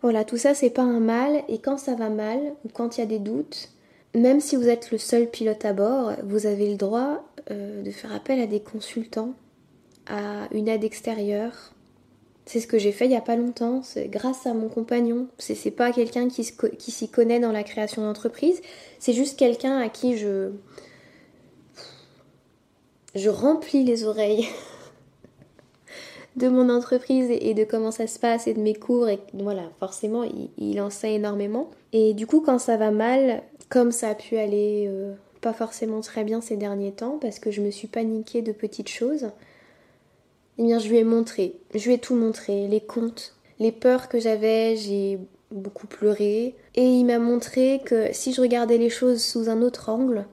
Voilà, 0.02 0.24
tout 0.24 0.36
ça 0.36 0.52
c'est 0.52 0.70
pas 0.70 0.82
un 0.82 1.00
mal 1.00 1.42
et 1.48 1.58
quand 1.58 1.78
ça 1.78 1.94
va 1.94 2.10
mal 2.10 2.38
ou 2.64 2.68
quand 2.68 2.98
il 2.98 3.00
y 3.00 3.02
a 3.02 3.06
des 3.06 3.18
doutes, 3.18 3.70
même 4.14 4.40
si 4.40 4.56
vous 4.56 4.68
êtes 4.68 4.90
le 4.92 4.98
seul 4.98 5.26
pilote 5.26 5.64
à 5.64 5.72
bord, 5.72 6.12
vous 6.22 6.46
avez 6.46 6.70
le 6.70 6.76
droit 6.76 7.24
euh, 7.50 7.82
de 7.82 7.90
faire 7.90 8.12
appel 8.14 8.40
à 8.40 8.46
des 8.46 8.60
consultants, 8.60 9.32
à 10.06 10.48
une 10.52 10.68
aide 10.68 10.84
extérieure, 10.84 11.72
c'est 12.46 12.60
ce 12.60 12.66
que 12.66 12.78
j'ai 12.78 12.92
fait 12.92 13.06
il 13.06 13.10
y 13.10 13.16
a 13.16 13.20
pas 13.20 13.36
longtemps, 13.36 13.82
c'est 13.82 14.08
grâce 14.08 14.46
à 14.46 14.54
mon 14.54 14.68
compagnon. 14.68 15.26
C'est 15.38 15.70
pas 15.72 15.92
quelqu'un 15.92 16.28
qui 16.28 16.44
s'y 16.90 17.08
connaît 17.08 17.40
dans 17.40 17.52
la 17.52 17.64
création 17.64 18.02
d'entreprise, 18.02 18.62
c'est 18.98 19.12
juste 19.12 19.38
quelqu'un 19.38 19.78
à 19.78 19.88
qui 19.88 20.16
je 20.16 20.52
je 23.16 23.30
remplis 23.30 23.82
les 23.82 24.04
oreilles 24.04 24.46
de 26.36 26.48
mon 26.48 26.68
entreprise 26.68 27.30
et 27.30 27.54
de 27.54 27.64
comment 27.64 27.90
ça 27.90 28.06
se 28.06 28.18
passe 28.18 28.46
et 28.46 28.54
de 28.54 28.60
mes 28.60 28.74
cours 28.74 29.08
et 29.08 29.18
voilà, 29.32 29.70
forcément, 29.80 30.22
il, 30.58 30.80
en 30.80 30.90
sait 30.90 31.14
énormément. 31.14 31.70
Et 31.92 32.12
du 32.12 32.26
coup, 32.26 32.40
quand 32.40 32.58
ça 32.58 32.76
va 32.76 32.90
mal, 32.90 33.42
comme 33.70 33.90
ça 33.90 34.10
a 34.10 34.14
pu 34.14 34.36
aller 34.36 34.84
euh, 34.86 35.14
pas 35.40 35.54
forcément 35.54 36.02
très 36.02 36.24
bien 36.24 36.42
ces 36.42 36.56
derniers 36.56 36.92
temps 36.92 37.18
parce 37.20 37.38
que 37.38 37.50
je 37.50 37.62
me 37.62 37.70
suis 37.70 37.88
paniquée 37.88 38.42
de 38.42 38.52
petites 38.52 38.90
choses, 38.90 39.30
eh 40.58 40.62
bien, 40.62 40.78
je 40.78 40.88
lui 40.88 40.98
ai 40.98 41.04
montré, 41.04 41.54
je 41.74 41.84
lui 41.86 41.94
ai 41.94 41.98
tout 41.98 42.14
montré, 42.14 42.66
les 42.68 42.80
contes, 42.80 43.34
les 43.58 43.72
peurs 43.72 44.08
que 44.08 44.18
j'avais, 44.18 44.76
j'ai 44.76 45.18
beaucoup 45.50 45.86
pleuré. 45.86 46.54
Et 46.74 46.82
il 46.82 47.04
m'a 47.04 47.18
montré 47.18 47.80
que 47.84 48.08
si 48.12 48.32
je 48.32 48.40
regardais 48.40 48.78
les 48.78 48.90
choses 48.90 49.22
sous 49.22 49.48
un 49.48 49.62
autre 49.62 49.88
angle, 49.88 50.26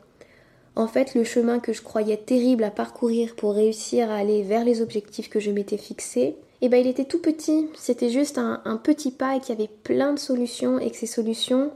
en 0.76 0.88
fait, 0.88 1.14
le 1.14 1.24
chemin 1.24 1.60
que 1.60 1.74
je 1.74 1.82
croyais 1.82 2.18
terrible 2.18 2.64
à 2.64 2.72
parcourir 2.72 3.36
pour 3.36 3.54
réussir 3.54 4.10
à 4.10 4.16
aller 4.16 4.42
vers 4.42 4.64
les 4.64 4.82
objectifs 4.82 5.30
que 5.30 5.40
je 5.40 5.52
m'étais 5.52 5.78
fixés, 5.78 6.36
eh 6.62 6.70
ben, 6.70 6.78
il 6.78 6.88
était 6.88 7.06
tout 7.06 7.20
petit. 7.20 7.70
C'était 7.76 8.10
juste 8.10 8.38
un, 8.38 8.62
un, 8.66 8.78
petit 8.78 9.12
pas 9.12 9.36
et 9.36 9.40
qu'il 9.40 9.50
y 9.50 9.58
avait 9.58 9.70
plein 9.84 10.14
de 10.14 10.20
solutions 10.20 10.80
et 10.80 10.90
que 10.90 10.98
ces 10.98 11.06
solutions, 11.06 11.72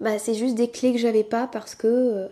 bah, 0.00 0.18
c'est 0.18 0.34
juste 0.34 0.54
des 0.54 0.68
clés 0.68 0.92
que 0.92 0.98
j'avais 0.98 1.24
pas 1.24 1.48
parce 1.48 1.74
que 1.74 1.86
euh, 1.86 2.28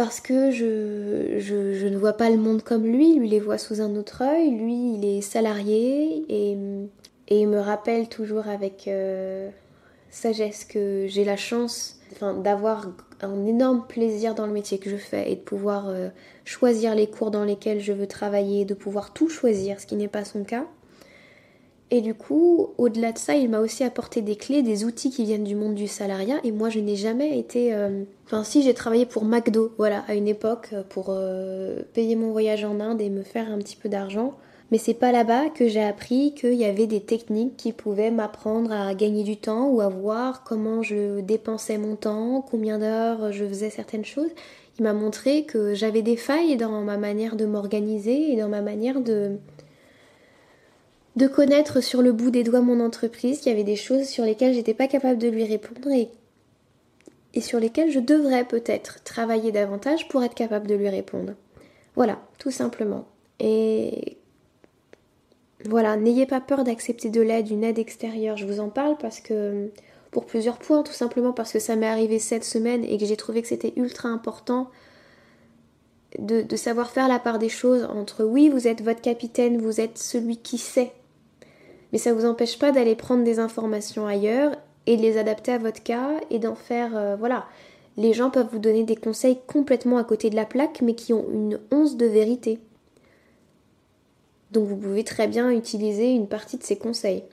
parce 0.00 0.22
que 0.22 0.50
je, 0.50 1.86
ne 1.86 1.96
vois 1.98 2.14
pas 2.14 2.30
le 2.30 2.38
monde 2.38 2.62
comme 2.62 2.86
lui, 2.86 3.16
lui 3.16 3.28
les 3.28 3.38
voit 3.38 3.58
sous 3.58 3.82
un 3.82 3.96
autre 3.96 4.22
œil, 4.22 4.50
lui 4.50 4.94
il 4.94 5.04
est 5.04 5.20
salarié 5.20 6.24
et, 6.26 6.56
et 7.28 7.40
il 7.40 7.46
me 7.46 7.60
rappelle 7.60 8.08
toujours 8.08 8.48
avec 8.48 8.88
euh, 8.88 9.50
sagesse 10.08 10.64
que 10.64 11.04
j'ai 11.06 11.22
la 11.22 11.36
chance 11.36 12.00
d'avoir 12.42 12.86
un 13.20 13.44
énorme 13.44 13.84
plaisir 13.86 14.34
dans 14.34 14.46
le 14.46 14.54
métier 14.54 14.78
que 14.78 14.88
je 14.88 14.96
fais 14.96 15.30
et 15.30 15.36
de 15.36 15.42
pouvoir 15.42 15.90
euh, 15.90 16.08
choisir 16.46 16.94
les 16.94 17.06
cours 17.06 17.30
dans 17.30 17.44
lesquels 17.44 17.80
je 17.80 17.92
veux 17.92 18.06
travailler, 18.06 18.64
de 18.64 18.72
pouvoir 18.72 19.12
tout 19.12 19.28
choisir, 19.28 19.80
ce 19.80 19.86
qui 19.86 19.96
n'est 19.96 20.08
pas 20.08 20.24
son 20.24 20.44
cas. 20.44 20.64
Et 21.92 22.00
du 22.00 22.14
coup, 22.14 22.68
au-delà 22.78 23.10
de 23.10 23.18
ça, 23.18 23.34
il 23.34 23.50
m'a 23.50 23.58
aussi 23.58 23.82
apporté 23.82 24.22
des 24.22 24.36
clés, 24.36 24.62
des 24.62 24.84
outils 24.84 25.10
qui 25.10 25.24
viennent 25.24 25.44
du 25.44 25.56
monde 25.56 25.74
du 25.74 25.88
salariat. 25.88 26.38
Et 26.44 26.52
moi, 26.52 26.68
je 26.68 26.78
n'ai 26.78 26.94
jamais 26.94 27.36
été. 27.38 27.74
Euh, 27.74 28.04
enfin, 28.26 28.44
si 28.44 28.62
j'ai 28.62 28.74
travaillé 28.74 29.06
pour 29.06 29.24
McDo, 29.24 29.72
voilà, 29.76 30.04
à 30.06 30.14
une 30.14 30.28
époque, 30.28 30.68
euh, 30.72 30.84
pour 30.88 31.06
euh, 31.08 31.82
payer 31.92 32.14
mon 32.14 32.30
voyage 32.30 32.64
en 32.64 32.78
Inde 32.78 33.00
et 33.00 33.10
me 33.10 33.22
faire 33.22 33.50
un 33.50 33.58
petit 33.58 33.76
peu 33.76 33.88
d'argent. 33.88 34.34
Mais 34.70 34.78
c'est 34.78 34.94
pas 34.94 35.10
là-bas 35.10 35.48
que 35.48 35.66
j'ai 35.66 35.82
appris 35.82 36.32
qu'il 36.34 36.54
y 36.54 36.64
avait 36.64 36.86
des 36.86 37.00
techniques 37.00 37.56
qui 37.56 37.72
pouvaient 37.72 38.12
m'apprendre 38.12 38.70
à 38.70 38.94
gagner 38.94 39.24
du 39.24 39.36
temps 39.36 39.68
ou 39.68 39.80
à 39.80 39.88
voir 39.88 40.44
comment 40.44 40.84
je 40.84 41.20
dépensais 41.22 41.76
mon 41.76 41.96
temps, 41.96 42.46
combien 42.48 42.78
d'heures 42.78 43.32
je 43.32 43.44
faisais 43.44 43.70
certaines 43.70 44.04
choses. 44.04 44.30
Il 44.78 44.84
m'a 44.84 44.92
montré 44.92 45.42
que 45.42 45.74
j'avais 45.74 46.02
des 46.02 46.16
failles 46.16 46.56
dans 46.56 46.82
ma 46.82 46.96
manière 46.98 47.34
de 47.34 47.46
m'organiser 47.46 48.32
et 48.32 48.36
dans 48.36 48.48
ma 48.48 48.62
manière 48.62 49.00
de, 49.00 49.38
de 51.20 51.26
connaître 51.26 51.82
sur 51.82 52.00
le 52.00 52.12
bout 52.12 52.30
des 52.30 52.44
doigts 52.44 52.62
mon 52.62 52.80
entreprise, 52.80 53.40
qu'il 53.40 53.52
y 53.52 53.54
avait 53.54 53.62
des 53.62 53.76
choses 53.76 54.06
sur 54.06 54.24
lesquelles 54.24 54.54
j'étais 54.54 54.72
pas 54.72 54.86
capable 54.86 55.18
de 55.18 55.28
lui 55.28 55.44
répondre 55.44 55.90
et, 55.92 56.08
sur 57.42 57.60
lesquelles 57.60 57.90
je 57.90 58.00
devrais 58.00 58.44
peut-être 58.44 59.04
travailler 59.04 59.52
davantage 59.52 60.08
pour 60.08 60.24
être 60.24 60.34
capable 60.34 60.66
de 60.66 60.74
lui 60.74 60.88
répondre. 60.88 61.34
Voilà, 61.94 62.20
tout 62.38 62.50
simplement. 62.50 63.06
Et 63.38 64.16
voilà, 65.66 65.98
n'ayez 65.98 66.24
pas 66.24 66.40
peur 66.40 66.64
d'accepter 66.64 67.10
de 67.10 67.20
l'aide, 67.20 67.50
une 67.50 67.64
aide 67.64 67.78
extérieure. 67.78 68.38
Je 68.38 68.46
vous 68.46 68.58
en 68.58 68.70
parle 68.70 68.96
parce 68.96 69.20
que 69.20 69.68
pour 70.10 70.24
plusieurs 70.24 70.56
points, 70.56 70.82
tout 70.82 70.94
simplement 70.94 71.34
parce 71.34 71.52
que 71.52 71.58
ça 71.58 71.76
m'est 71.76 71.86
arrivé 71.86 72.18
cette 72.18 72.44
semaine 72.44 72.82
et 72.82 72.96
que 72.96 73.04
j'ai 73.04 73.16
trouvé 73.16 73.42
que 73.42 73.48
c'était 73.48 73.74
ultra 73.76 74.08
important 74.08 74.70
de, 76.18 76.56
savoir 76.56 76.90
faire 76.90 77.08
la 77.08 77.18
part 77.18 77.38
des 77.38 77.50
choses 77.50 77.84
entre 77.84 78.24
oui, 78.24 78.48
vous 78.48 78.66
êtes 78.66 78.82
votre 78.82 79.02
capitaine, 79.02 79.60
vous 79.60 79.82
êtes 79.82 79.98
celui 79.98 80.38
qui 80.38 80.56
sait 80.56 80.92
mais 81.92 81.98
ça 81.98 82.10
ne 82.10 82.16
vous 82.16 82.26
empêche 82.26 82.58
pas 82.58 82.72
d'aller 82.72 82.94
prendre 82.94 83.24
des 83.24 83.38
informations 83.38 84.06
ailleurs 84.06 84.56
et 84.86 84.96
de 84.96 85.02
les 85.02 85.18
adapter 85.18 85.52
à 85.52 85.58
votre 85.58 85.82
cas 85.82 86.12
et 86.30 86.38
d'en 86.38 86.54
faire 86.54 86.96
euh, 86.96 87.16
voilà. 87.16 87.46
Les 87.96 88.12
gens 88.12 88.30
peuvent 88.30 88.48
vous 88.50 88.58
donner 88.58 88.84
des 88.84 88.96
conseils 88.96 89.38
complètement 89.46 89.98
à 89.98 90.04
côté 90.04 90.30
de 90.30 90.36
la 90.36 90.46
plaque 90.46 90.80
mais 90.82 90.94
qui 90.94 91.12
ont 91.12 91.26
une 91.32 91.58
once 91.70 91.96
de 91.96 92.06
vérité. 92.06 92.58
Donc 94.52 94.66
vous 94.66 94.76
pouvez 94.76 95.04
très 95.04 95.28
bien 95.28 95.50
utiliser 95.50 96.12
une 96.12 96.26
partie 96.26 96.56
de 96.56 96.62
ces 96.62 96.76
conseils. 96.76 97.24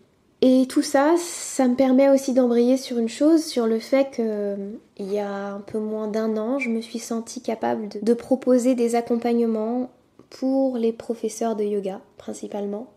Et 0.41 0.67
tout 0.69 0.83
ça, 0.83 1.15
ça 1.17 1.67
me 1.67 1.75
permet 1.75 2.09
aussi 2.09 2.33
d'embrayer 2.33 2.77
sur 2.77 2.99
une 2.99 3.09
chose, 3.09 3.43
sur 3.43 3.65
le 3.65 3.79
fait 3.79 4.11
que 4.11 4.55
il 4.97 5.11
y 5.11 5.17
a 5.17 5.53
un 5.53 5.61
peu 5.61 5.79
moins 5.79 6.07
d'un 6.07 6.37
an, 6.37 6.59
je 6.59 6.69
me 6.69 6.81
suis 6.81 6.99
sentie 6.99 7.41
capable 7.41 7.89
de 7.99 8.13
proposer 8.13 8.75
des 8.75 8.93
accompagnements 8.93 9.89
pour 10.29 10.77
les 10.77 10.91
professeurs 10.91 11.55
de 11.55 11.63
yoga 11.63 12.01
principalement 12.17 12.87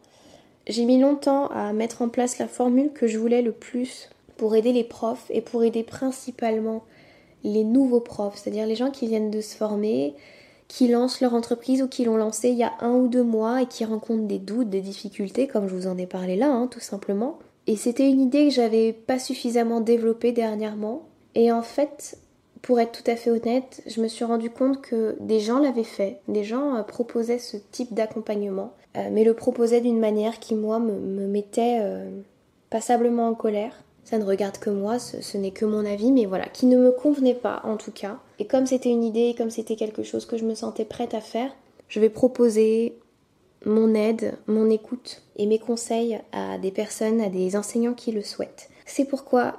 j'ai 0.71 0.85
mis 0.85 0.99
longtemps 0.99 1.49
à 1.49 1.73
mettre 1.73 2.03
en 2.03 2.09
place 2.09 2.39
la 2.39 2.49
formule 2.49 2.93
que 2.93 3.07
je 3.07 3.19
voulais 3.19 3.43
le 3.43 3.53
plus 3.53 4.09
pour 4.37 4.55
aider 4.55 4.73
les 4.73 4.85
profs 4.85 5.27
et 5.31 5.41
pour 5.41 5.65
aider 5.65 5.83
principalement 5.83 6.85
les 7.45 7.65
nouveaux 7.65 8.01
profs, 8.01 8.37
c'est-à-dire 8.37 8.67
les 8.67 8.77
gens 8.77 8.91
qui 8.91 9.07
viennent 9.07 9.31
de 9.31 9.41
se 9.41 9.57
former, 9.57 10.15
qui 10.69 10.89
lancent 10.89 11.21
leur 11.21 11.35
entreprise 11.35 11.83
ou 11.83 11.89
qui 11.89 12.05
l'ont 12.05 12.17
lancée 12.17 12.51
il 12.51 12.57
y 12.57 12.63
a 12.63 12.73
un 12.81 12.93
ou 12.93 13.09
deux 13.09 13.25
mois 13.25 13.63
et 13.63 13.67
qui 13.67 13.85
rencontrent 13.85 14.27
des 14.27 14.39
doutes, 14.39 14.71
des 14.71 14.81
difficultés, 14.81 15.47
comme 15.47 15.69
je 15.69 15.75
vous 15.75 15.87
en 15.89 15.99
ai 15.99 16.07
parlé 16.07 16.37
là, 16.37 16.51
hein, 16.51 16.69
tout 16.69 16.81
simplement. 16.81 17.39
Et 17.67 17.77
c'était 17.77 18.09
une 18.09 18.21
idée 18.21 18.49
que 18.49 18.55
j'avais 18.55 18.93
pas 18.93 19.19
suffisamment 19.19 19.81
développée 19.81 20.33
dernièrement. 20.33 21.03
Et 21.35 21.51
en 21.53 21.63
fait, 21.63 22.19
pour 22.63 22.79
être 22.81 22.93
tout 22.93 23.11
à 23.11 23.17
fait 23.17 23.31
honnête, 23.31 23.83
je 23.87 24.01
me 24.01 24.09
suis 24.09 24.25
rendu 24.25 24.51
compte 24.51 24.81
que 24.81 25.17
des 25.21 25.41
gens 25.41 25.59
l'avaient 25.59 25.83
fait, 25.83 26.21
des 26.29 26.45
gens 26.45 26.77
euh, 26.77 26.83
proposaient 26.83 27.39
ce 27.39 27.57
type 27.57 27.95
d'accompagnement, 27.95 28.73
euh, 28.97 29.09
mais 29.11 29.25
le 29.25 29.35
proposaient 29.35 29.81
d'une 29.81 30.01
manière 30.01 30.41
qui, 30.41 30.55
moi, 30.55 30.79
me, 30.79 31.27
mettait 31.27 31.79
euh, 31.81 32.11
passablement 32.71 33.29
en 33.29 33.35
colère. 33.35 33.73
Ça 34.05 34.19
ne 34.19 34.25
regarde 34.25 34.59
que 34.59 34.71
moi, 34.71 34.99
ce, 34.99 35.37
n'est 35.37 35.53
que 35.53 35.65
mon 35.65 35.85
avis, 35.85 36.11
mais 36.11 36.25
voilà, 36.25 36.47
qui 36.47 36.67
ne 36.67 36.77
me 36.77 36.91
convenait 36.91 37.35
pas 37.35 37.61
en 37.65 37.77
tout 37.77 37.93
cas. 37.93 38.19
Et 38.39 38.47
comme 38.47 38.67
c'était 38.67 38.91
une 38.91 39.05
idée, 39.05 39.35
comme 39.37 39.51
c'était 39.51 39.77
quelque 39.77 40.03
chose 40.03 40.27
que 40.27 40.37
je 40.37 40.45
me 40.45 40.55
sentais 40.55 40.85
prête 40.85 41.15
à 41.15 41.21
faire, 41.21 41.51
je 41.89 42.01
vais 42.01 42.09
proposer 42.09 42.99
mon 43.65 43.95
aide, 43.95 44.35
mon 44.47 44.69
écoute 44.71 45.23
et 45.37 45.47
mes 45.47 45.59
conseils 45.59 46.19
à 46.33 46.59
des 46.59 46.71
personnes, 46.73 47.21
à 47.21 47.29
des 47.29 47.57
enseignants 47.57 47.95
qui 47.95 48.11
le 48.11 48.23
souhaitent. 48.23 48.71
C'est 48.87 49.05
pourquoi, 49.05 49.59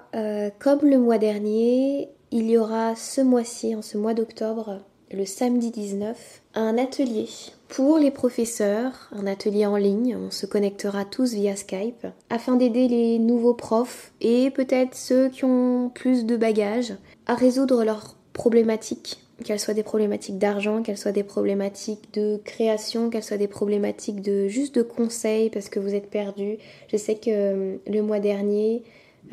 comme 0.60 0.82
le 0.82 0.98
mois 0.98 1.20
dernier, 1.20 2.10
il 2.32 2.50
y 2.50 2.58
aura 2.58 2.96
ce 2.96 3.22
mois-ci, 3.22 3.76
en 3.76 3.82
ce 3.82 3.98
mois 3.98 4.14
d'octobre, 4.14 4.82
le 5.14 5.26
samedi 5.26 5.72
19, 5.72 6.42
un 6.56 6.78
atelier 6.78 7.28
pour 7.68 7.98
les 7.98 8.12
professeurs, 8.12 9.10
un 9.12 9.28
atelier 9.28 9.66
en 9.66 9.78
ligne, 9.78 10.18
on 10.18 10.32
se 10.32 10.46
connectera 10.46 11.06
tous 11.06 11.34
via 11.34 11.56
Skype, 11.56 12.08
afin 12.30 12.56
d'aider 12.56 12.88
les 12.88 13.20
nouveaux 13.20 13.54
profs 13.54 14.12
et 14.22 14.52
peut-être 14.52 14.96
ceux 14.96 15.30
qui 15.30 15.46
ont 15.46 15.90
plus 15.94 16.26
de 16.26 16.36
bagages 16.36 16.94
à 17.28 17.36
résoudre 17.36 17.84
leurs 17.84 18.16
problématiques, 18.34 19.24
qu'elles 19.44 19.60
soient 19.60 19.74
des 19.74 19.84
problématiques 19.84 20.38
d'argent, 20.38 20.82
qu'elles 20.82 20.98
soient 20.98 21.12
des 21.12 21.24
problématiques 21.24 22.14
de 22.14 22.40
création, 22.44 23.10
qu'elles 23.10 23.24
soient 23.24 23.38
des 23.38 23.48
problématiques 23.48 24.22
de 24.22 24.48
juste 24.48 24.76
de 24.76 24.82
conseils 24.82 25.50
parce 25.50 25.70
que 25.70 25.80
vous 25.80 25.96
êtes 25.96 26.10
perdu. 26.10 26.58
Je 26.90 26.98
sais 26.98 27.16
que 27.16 27.30
euh, 27.30 27.78
le 27.88 28.02
mois 28.02 28.20
dernier, 28.20 28.84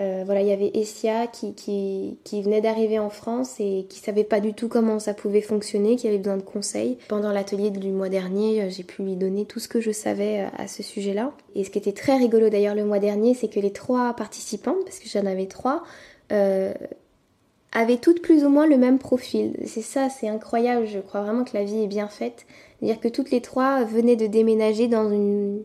euh, 0.01 0.23
voilà, 0.25 0.43
il 0.43 0.49
y 0.49 0.53
avait 0.53 0.71
Essia 0.75 1.27
qui, 1.27 1.55
qui, 1.55 2.43
venait 2.43 2.61
d'arriver 2.61 2.99
en 2.99 3.11
France 3.11 3.57
et 3.59 3.87
qui 3.89 3.99
savait 3.99 4.25
pas 4.25 4.41
du 4.41 4.55
tout 4.55 4.69
comment 4.69 4.99
ça 4.99 5.13
pouvait 5.13 5.41
fonctionner, 5.41 5.97
qui 5.97 6.07
avait 6.07 6.19
besoin 6.19 6.37
de 6.37 6.43
conseils. 6.43 6.99
Pendant 7.09 7.33
l'atelier 7.33 7.71
du 7.71 7.91
mois 7.91 8.09
dernier, 8.09 8.63
euh, 8.63 8.71
j'ai 8.71 8.85
pu 8.85 9.03
lui 9.03 9.17
donner 9.17 9.45
tout 9.45 9.59
ce 9.59 9.67
que 9.67 9.81
je 9.81 9.91
savais 9.91 10.43
euh, 10.43 10.49
à 10.57 10.69
ce 10.69 10.83
sujet-là. 10.83 11.33
Et 11.55 11.65
ce 11.65 11.71
qui 11.71 11.79
était 11.79 11.93
très 11.93 12.17
rigolo 12.17 12.49
d'ailleurs 12.49 12.75
le 12.75 12.85
mois 12.85 13.01
dernier, 13.01 13.35
c'est 13.35 13.49
que 13.49 13.61
les 13.61 13.73
trois 13.73 14.15
participantes, 14.15 14.85
parce 14.85 15.01
que 15.01 15.09
j'en 15.09 15.27
avais 15.27 15.47
trois, 15.47 15.83
avaient 16.31 17.97
toutes 17.99 18.23
plus 18.23 18.45
ou 18.45 18.51
moins 18.51 18.67
le 18.67 18.79
même 18.79 18.99
profil. 18.99 19.55
C'est 19.67 19.83
ça, 19.83 20.09
c'est 20.09 20.29
incroyable. 20.29 20.87
Je 20.87 21.01
crois 21.01 21.23
vraiment 21.23 21.45
que 21.45 21.57
la 21.57 21.65
vie 21.65 21.83
est 21.83 21.89
bien 21.89 22.09
faite. 22.09 22.47
C'est-à-dire 22.79 23.01
que 23.01 23.09
toutes 23.09 23.31
les 23.31 23.41
trois 23.41 23.85
venaient 23.85 24.17
de 24.17 24.27
déménager 24.27 24.87
dans 24.87 25.11
une 25.11 25.63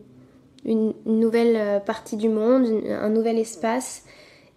une, 0.64 0.94
nouvelle 1.06 1.82
partie 1.84 2.16
du 2.16 2.28
monde, 2.28 2.66
un 2.88 3.10
nouvel 3.10 3.38
espace, 3.38 4.02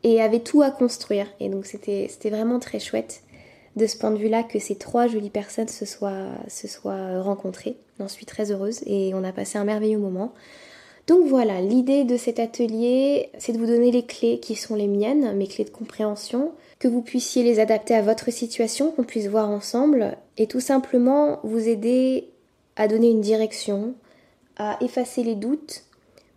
et 0.03 0.21
avait 0.21 0.39
tout 0.39 0.61
à 0.61 0.71
construire. 0.71 1.27
Et 1.39 1.49
donc 1.49 1.65
c'était 1.65 2.29
vraiment 2.29 2.59
très 2.59 2.79
chouette 2.79 3.21
de 3.75 3.85
ce 3.85 3.97
point 3.97 4.11
de 4.11 4.17
vue-là 4.17 4.43
que 4.43 4.59
ces 4.59 4.75
trois 4.75 5.07
jolies 5.07 5.29
personnes 5.29 5.67
se 5.67 5.85
soient, 5.85 6.31
se 6.47 6.67
soient 6.67 7.21
rencontrées. 7.21 7.77
J'en 7.99 8.07
suis 8.07 8.25
très 8.25 8.51
heureuse 8.51 8.81
et 8.85 9.13
on 9.13 9.23
a 9.23 9.31
passé 9.31 9.57
un 9.57 9.63
merveilleux 9.63 9.99
moment. 9.99 10.33
Donc 11.07 11.25
voilà, 11.25 11.61
l'idée 11.61 12.03
de 12.03 12.17
cet 12.17 12.37
atelier, 12.37 13.29
c'est 13.37 13.53
de 13.53 13.57
vous 13.57 13.65
donner 13.65 13.91
les 13.91 14.05
clés 14.05 14.39
qui 14.39 14.55
sont 14.55 14.75
les 14.75 14.87
miennes, 14.87 15.35
mes 15.37 15.47
clés 15.47 15.63
de 15.63 15.69
compréhension, 15.69 16.51
que 16.79 16.89
vous 16.89 17.01
puissiez 17.01 17.43
les 17.43 17.59
adapter 17.59 17.95
à 17.95 18.01
votre 18.01 18.29
situation, 18.29 18.91
qu'on 18.91 19.03
puisse 19.03 19.27
voir 19.27 19.49
ensemble, 19.49 20.17
et 20.37 20.47
tout 20.47 20.59
simplement 20.59 21.39
vous 21.43 21.65
aider 21.65 22.27
à 22.75 22.89
donner 22.89 23.09
une 23.09 23.21
direction, 23.21 23.93
à 24.57 24.77
effacer 24.81 25.23
les 25.23 25.35
doutes, 25.35 25.85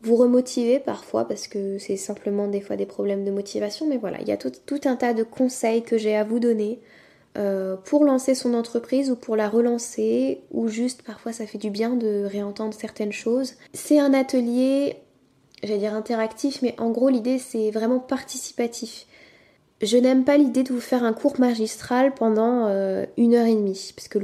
vous 0.02 0.16
remotiver 0.16 0.78
parfois 0.78 1.26
parce 1.26 1.46
que 1.46 1.78
c'est 1.78 1.96
simplement 1.96 2.48
des 2.48 2.60
fois 2.60 2.76
des 2.76 2.86
problèmes 2.86 3.24
de 3.24 3.30
motivation, 3.30 3.86
mais 3.86 3.98
voilà, 3.98 4.20
il 4.20 4.28
y 4.28 4.32
a 4.32 4.36
tout, 4.36 4.52
un 4.84 4.96
tas 4.96 5.12
de 5.12 5.22
conseils 5.22 5.82
que 5.82 5.98
j'ai 5.98 6.16
à 6.16 6.24
vous 6.24 6.38
donner 6.38 6.80
euh, 7.38 7.76
pour 7.76 8.04
lancer 8.04 8.34
son 8.34 8.54
entreprise 8.54 9.10
ou 9.10 9.16
pour 9.16 9.36
la 9.36 9.48
relancer, 9.48 10.40
ou 10.50 10.68
juste 10.68 11.02
parfois 11.02 11.32
ça 11.32 11.46
fait 11.46 11.58
du 11.58 11.70
bien 11.70 11.96
de 11.96 12.24
réentendre 12.24 12.74
certaines 12.74 13.12
choses. 13.12 13.54
C'est 13.74 13.98
un 13.98 14.14
atelier, 14.14 14.96
j'allais 15.62 15.78
dire 15.78 15.94
interactif, 15.94 16.62
mais 16.62 16.74
en 16.78 16.90
gros 16.90 17.10
l'idée 17.10 17.38
c'est 17.38 17.70
vraiment 17.70 18.00
participatif. 18.00 19.06
Je 19.82 19.96
n'aime 19.96 20.24
pas 20.24 20.36
l'idée 20.36 20.62
de 20.62 20.72
vous 20.74 20.80
faire 20.80 21.04
un 21.04 21.14
cours 21.14 21.40
magistral 21.40 22.12
pendant 22.12 22.66
euh, 22.66 23.06
une 23.16 23.34
heure 23.34 23.46
et 23.46 23.54
demie, 23.54 23.92
parce 23.96 24.08
que 24.08 24.18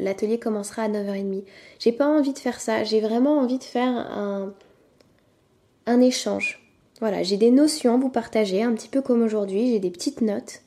l'atelier 0.00 0.38
commencera 0.38 0.82
à 0.82 0.88
9h30. 0.88 1.44
J'ai 1.78 1.92
pas 1.92 2.06
envie 2.06 2.34
de 2.34 2.38
faire 2.38 2.60
ça, 2.60 2.82
j'ai 2.84 3.00
vraiment 3.00 3.38
envie 3.38 3.58
de 3.58 3.64
faire 3.64 3.88
un, 3.88 4.52
un 5.88 6.00
échange. 6.00 6.62
Voilà, 7.00 7.22
j'ai 7.22 7.36
des 7.36 7.50
notions 7.50 7.94
à 7.94 7.96
vous 7.96 8.08
partager, 8.08 8.62
un 8.62 8.72
petit 8.72 8.88
peu 8.88 9.02
comme 9.02 9.22
aujourd'hui, 9.22 9.68
j'ai 9.68 9.78
des 9.78 9.90
petites 9.90 10.20
notes. 10.20 10.60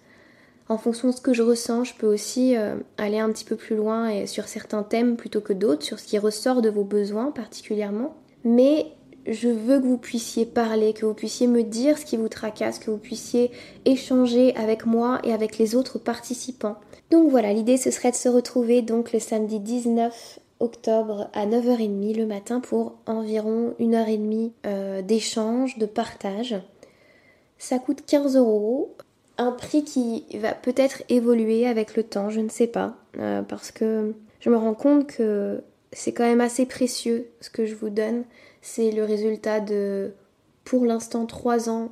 En 0.70 0.78
fonction 0.78 1.10
de 1.10 1.14
ce 1.14 1.22
que 1.22 1.34
je 1.34 1.44
ressens, 1.44 1.84
je 1.84 1.94
peux 1.96 2.08
aussi 2.08 2.56
euh, 2.56 2.76
aller 2.98 3.20
un 3.20 3.30
petit 3.32 3.44
peu 3.44 3.58
plus 3.58 3.76
loin 3.76 4.08
et 4.10 4.26
sur 4.26 4.48
certains 4.48 4.84
thèmes 4.84 5.18
plutôt 5.18 5.42
que 5.42 5.52
d'autres, 5.52 5.84
sur 5.84 6.00
ce 6.00 6.06
qui 6.06 6.18
ressort 6.18 6.62
de 6.62 6.70
vos 6.70 6.86
besoins 6.86 7.32
particulièrement. 7.32 8.16
Mais 8.46 8.88
je 9.28 9.50
veux 9.50 9.80
que 9.80 9.86
vous 9.86 9.98
puissiez 9.98 10.46
parler, 10.46 10.94
que 10.94 11.06
vous 11.06 11.14
puissiez 11.14 11.48
me 11.48 11.64
dire 11.64 11.98
ce 11.98 12.06
qui 12.06 12.18
vous 12.18 12.30
tracasse, 12.30 12.80
que 12.80 12.90
vous 12.90 12.98
puissiez 12.98 13.52
échanger 13.86 14.56
avec 14.56 14.86
moi 14.86 15.20
et 15.24 15.34
avec 15.34 15.58
les 15.58 15.76
autres 15.76 16.00
participants. 16.00 16.78
Donc 17.12 17.30
voilà, 17.30 17.52
l'idée 17.52 17.78
ce 17.78 17.92
serait 17.92 18.12
de 18.12 18.16
se 18.16 18.30
retrouver 18.30 18.82
donc 18.82 19.12
le 19.12 19.20
samedi 19.20 19.60
19 19.60 20.40
octobre 20.62 21.30
à 21.34 21.46
9h30 21.46 22.18
le 22.18 22.26
matin 22.26 22.60
pour 22.60 22.96
environ 23.06 23.76
une 23.80 23.96
heure 23.96 24.08
et 24.08 24.18
demie 24.18 24.54
euh, 24.66 25.02
d'échange, 25.02 25.78
de 25.78 25.86
partage. 25.86 26.56
Ça 27.58 27.80
coûte 27.80 28.04
15 28.06 28.36
euros, 28.38 28.96
un 29.38 29.52
prix 29.52 29.84
qui 29.84 30.26
va 30.38 30.54
peut-être 30.54 31.04
évoluer 31.10 31.68
avec 31.68 31.96
le 31.96 32.04
temps, 32.04 32.30
je 32.30 32.40
ne 32.40 32.50
sais 32.50 32.68
pas, 32.68 32.96
euh, 33.18 33.42
parce 33.42 33.72
que 33.72 34.14
je 34.40 34.50
me 34.50 34.58
rends 34.58 34.74
compte 34.74 35.08
que 35.08 35.64
c'est 35.92 36.14
quand 36.14 36.24
même 36.24 36.42
assez 36.42 36.66
précieux 36.66 37.30
ce 37.42 37.50
que 37.50 37.66
je 37.66 37.76
vous 37.76 37.90
donne. 37.90 38.24
C'est 38.62 38.92
le 38.92 39.04
résultat 39.04 39.60
de, 39.60 40.14
pour 40.64 40.86
l'instant, 40.86 41.26
3 41.26 41.70
ans 41.70 41.92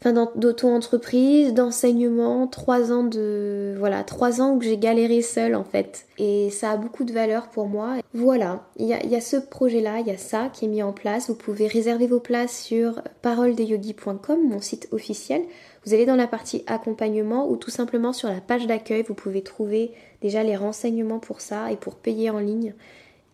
enfin, 0.00 0.30
d'auto-entreprise, 0.36 1.54
d'enseignement, 1.54 2.46
3 2.46 2.92
ans 2.92 3.04
de. 3.04 3.74
Voilà, 3.78 4.04
3 4.04 4.40
ans 4.40 4.54
où 4.54 4.60
j'ai 4.60 4.78
galéré 4.78 5.22
seule 5.22 5.54
en 5.54 5.64
fait. 5.64 6.06
Et 6.18 6.50
ça 6.50 6.72
a 6.72 6.76
beaucoup 6.76 7.04
de 7.04 7.12
valeur 7.12 7.48
pour 7.48 7.66
moi. 7.66 7.96
Voilà, 8.14 8.66
il 8.76 8.86
y 8.86 8.92
a, 8.92 9.20
ce 9.20 9.36
projet-là, 9.36 10.00
il 10.00 10.06
y 10.06 10.10
a 10.10 10.18
ça 10.18 10.50
qui 10.52 10.64
est 10.64 10.68
mis 10.68 10.82
en 10.82 10.92
place. 10.92 11.28
Vous 11.28 11.34
pouvez 11.34 11.66
réserver 11.66 12.06
vos 12.06 12.20
places 12.20 12.62
sur 12.62 13.02
paroledeyogi.com, 13.22 14.48
mon 14.48 14.60
site 14.60 14.88
officiel. 14.92 15.42
Vous 15.84 15.94
allez 15.94 16.06
dans 16.06 16.16
la 16.16 16.26
partie 16.26 16.64
accompagnement 16.66 17.48
ou 17.48 17.56
tout 17.56 17.70
simplement 17.70 18.12
sur 18.12 18.28
la 18.28 18.40
page 18.40 18.66
d'accueil, 18.66 19.04
vous 19.06 19.14
pouvez 19.14 19.42
trouver 19.42 19.92
déjà 20.20 20.42
les 20.42 20.56
renseignements 20.56 21.20
pour 21.20 21.40
ça 21.40 21.70
et 21.70 21.76
pour 21.76 21.94
payer 21.94 22.30
en 22.30 22.38
ligne. 22.38 22.74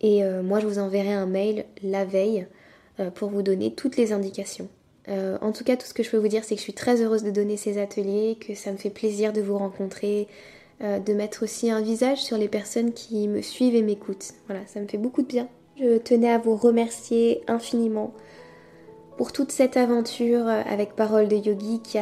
Et 0.01 0.23
euh, 0.23 0.43
moi, 0.43 0.59
je 0.59 0.67
vous 0.67 0.79
enverrai 0.79 1.13
un 1.13 1.25
mail 1.25 1.65
la 1.81 2.05
veille 2.05 2.45
euh, 2.99 3.09
pour 3.09 3.29
vous 3.29 3.41
donner 3.41 3.73
toutes 3.73 3.97
les 3.97 4.11
indications. 4.13 4.69
Euh, 5.09 5.37
en 5.41 5.51
tout 5.51 5.63
cas, 5.63 5.75
tout 5.75 5.85
ce 5.85 5.93
que 5.93 6.03
je 6.03 6.09
peux 6.09 6.17
vous 6.17 6.27
dire, 6.27 6.43
c'est 6.43 6.55
que 6.55 6.59
je 6.59 6.63
suis 6.63 6.73
très 6.73 7.01
heureuse 7.01 7.23
de 7.23 7.31
donner 7.31 7.57
ces 7.57 7.77
ateliers, 7.77 8.37
que 8.39 8.55
ça 8.55 8.71
me 8.71 8.77
fait 8.77 8.89
plaisir 8.89 9.33
de 9.33 9.41
vous 9.41 9.57
rencontrer, 9.57 10.27
de 10.81 11.13
mettre 11.13 11.43
aussi 11.43 11.71
un 11.71 11.81
visage 11.81 12.21
sur 12.21 12.37
les 12.37 12.49
personnes 12.49 12.91
qui 12.91 13.29
me 13.29 13.41
suivent 13.41 13.75
et 13.75 13.81
m'écoutent. 13.81 14.33
Voilà, 14.47 14.65
ça 14.67 14.81
me 14.81 14.87
fait 14.87 14.97
beaucoup 14.97 15.21
de 15.21 15.27
bien. 15.27 15.47
Je 15.79 15.97
tenais 15.97 16.29
à 16.29 16.39
vous 16.39 16.57
remercier 16.57 17.41
infiniment 17.47 18.13
pour 19.15 19.31
toute 19.31 19.51
cette 19.51 19.77
aventure 19.77 20.45
avec 20.47 20.95
Parole 20.95 21.29
de 21.29 21.37
Yogi 21.37 21.79
qui, 21.81 21.99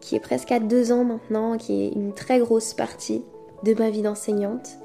qui 0.00 0.14
est 0.14 0.20
presque 0.20 0.52
à 0.52 0.60
deux 0.60 0.92
ans 0.92 1.04
maintenant, 1.04 1.56
qui 1.56 1.82
est 1.82 1.88
une 1.88 2.12
très 2.12 2.38
grosse 2.38 2.74
partie 2.74 3.24
de 3.64 3.74
ma 3.74 3.90
vie 3.90 4.02
d'enseignante 4.02 4.78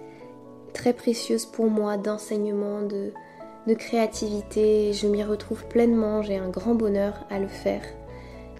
très 0.77 0.93
précieuse 0.93 1.45
pour 1.45 1.69
moi 1.69 1.97
d'enseignement, 1.97 2.83
de, 2.83 3.11
de 3.67 3.73
créativité. 3.73 4.93
Je 4.93 5.07
m'y 5.07 5.23
retrouve 5.23 5.65
pleinement, 5.65 6.21
j'ai 6.21 6.37
un 6.37 6.49
grand 6.49 6.73
bonheur 6.73 7.13
à 7.29 7.39
le 7.39 7.47
faire 7.47 7.81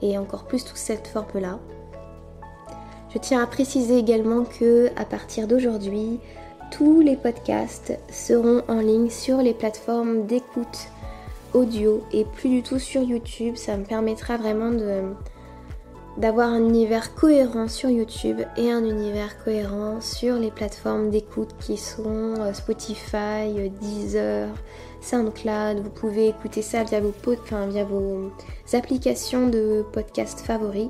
et 0.02 0.18
encore 0.18 0.44
plus 0.44 0.64
toute 0.64 0.78
cette 0.78 1.08
forme-là. 1.08 1.60
Je 3.14 3.18
tiens 3.18 3.42
à 3.42 3.48
préciser 3.48 3.98
également 3.98 4.44
que 4.44 4.90
à 4.96 5.06
partir 5.06 5.48
d'aujourd'hui, 5.48 6.20
tous 6.72 7.00
les 7.00 7.16
podcasts 7.16 7.98
seront 8.12 8.62
en 8.68 8.80
ligne 8.80 9.10
sur 9.10 9.38
les 9.38 9.54
plateformes 9.54 10.26
d'écoute 10.26 10.90
audio 11.54 12.04
et 12.12 12.26
plus 12.26 12.50
du 12.50 12.64
tout 12.64 12.80
sur 12.80 13.02
YouTube. 13.02 13.56
Ça 13.56 13.78
me 13.78 13.86
permettra 13.86 14.38
vraiment 14.38 14.72
d'avoir 16.18 16.50
un 16.50 16.60
univers 16.60 17.16
cohérent 17.16 17.68
sur 17.68 17.90
YouTube 17.90 18.42
et 18.58 18.72
un 18.72 18.84
univers 18.84 19.42
cohérent 19.44 20.02
sur 20.02 20.36
les 20.36 20.52
plateformes 20.52 21.10
d'écoute 21.10 21.56
qui 21.60 21.78
sont 21.78 22.36
euh, 22.40 22.54
Spotify, 22.54 23.70
Deezer, 23.82 24.50
SoundCloud. 25.02 25.80
Vous 25.80 25.90
pouvez 25.90 26.28
écouter 26.28 26.62
ça 26.62 26.84
via 26.84 27.00
vos, 27.00 27.14
via 27.70 27.84
vos 27.84 28.32
applications 28.74 29.48
de 29.48 29.86
podcast 29.94 30.40
favoris. 30.40 30.90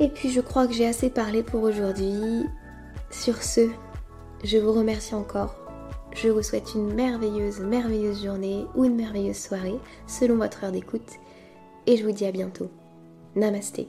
Et 0.00 0.08
puis 0.08 0.30
je 0.30 0.40
crois 0.40 0.66
que 0.66 0.74
j'ai 0.74 0.86
assez 0.86 1.10
parlé 1.10 1.42
pour 1.42 1.62
aujourd'hui. 1.62 2.44
Sur 3.10 3.42
ce, 3.42 3.68
je 4.44 4.58
vous 4.58 4.72
remercie 4.72 5.14
encore. 5.14 5.54
Je 6.12 6.28
vous 6.28 6.42
souhaite 6.42 6.74
une 6.74 6.94
merveilleuse, 6.94 7.60
merveilleuse 7.60 8.24
journée 8.24 8.66
ou 8.74 8.84
une 8.84 8.96
merveilleuse 8.96 9.36
soirée 9.36 9.78
selon 10.06 10.36
votre 10.36 10.64
heure 10.64 10.72
d'écoute. 10.72 11.18
Et 11.86 11.96
je 11.96 12.04
vous 12.04 12.12
dis 12.12 12.26
à 12.26 12.32
bientôt. 12.32 12.70
Namaste. 13.34 13.86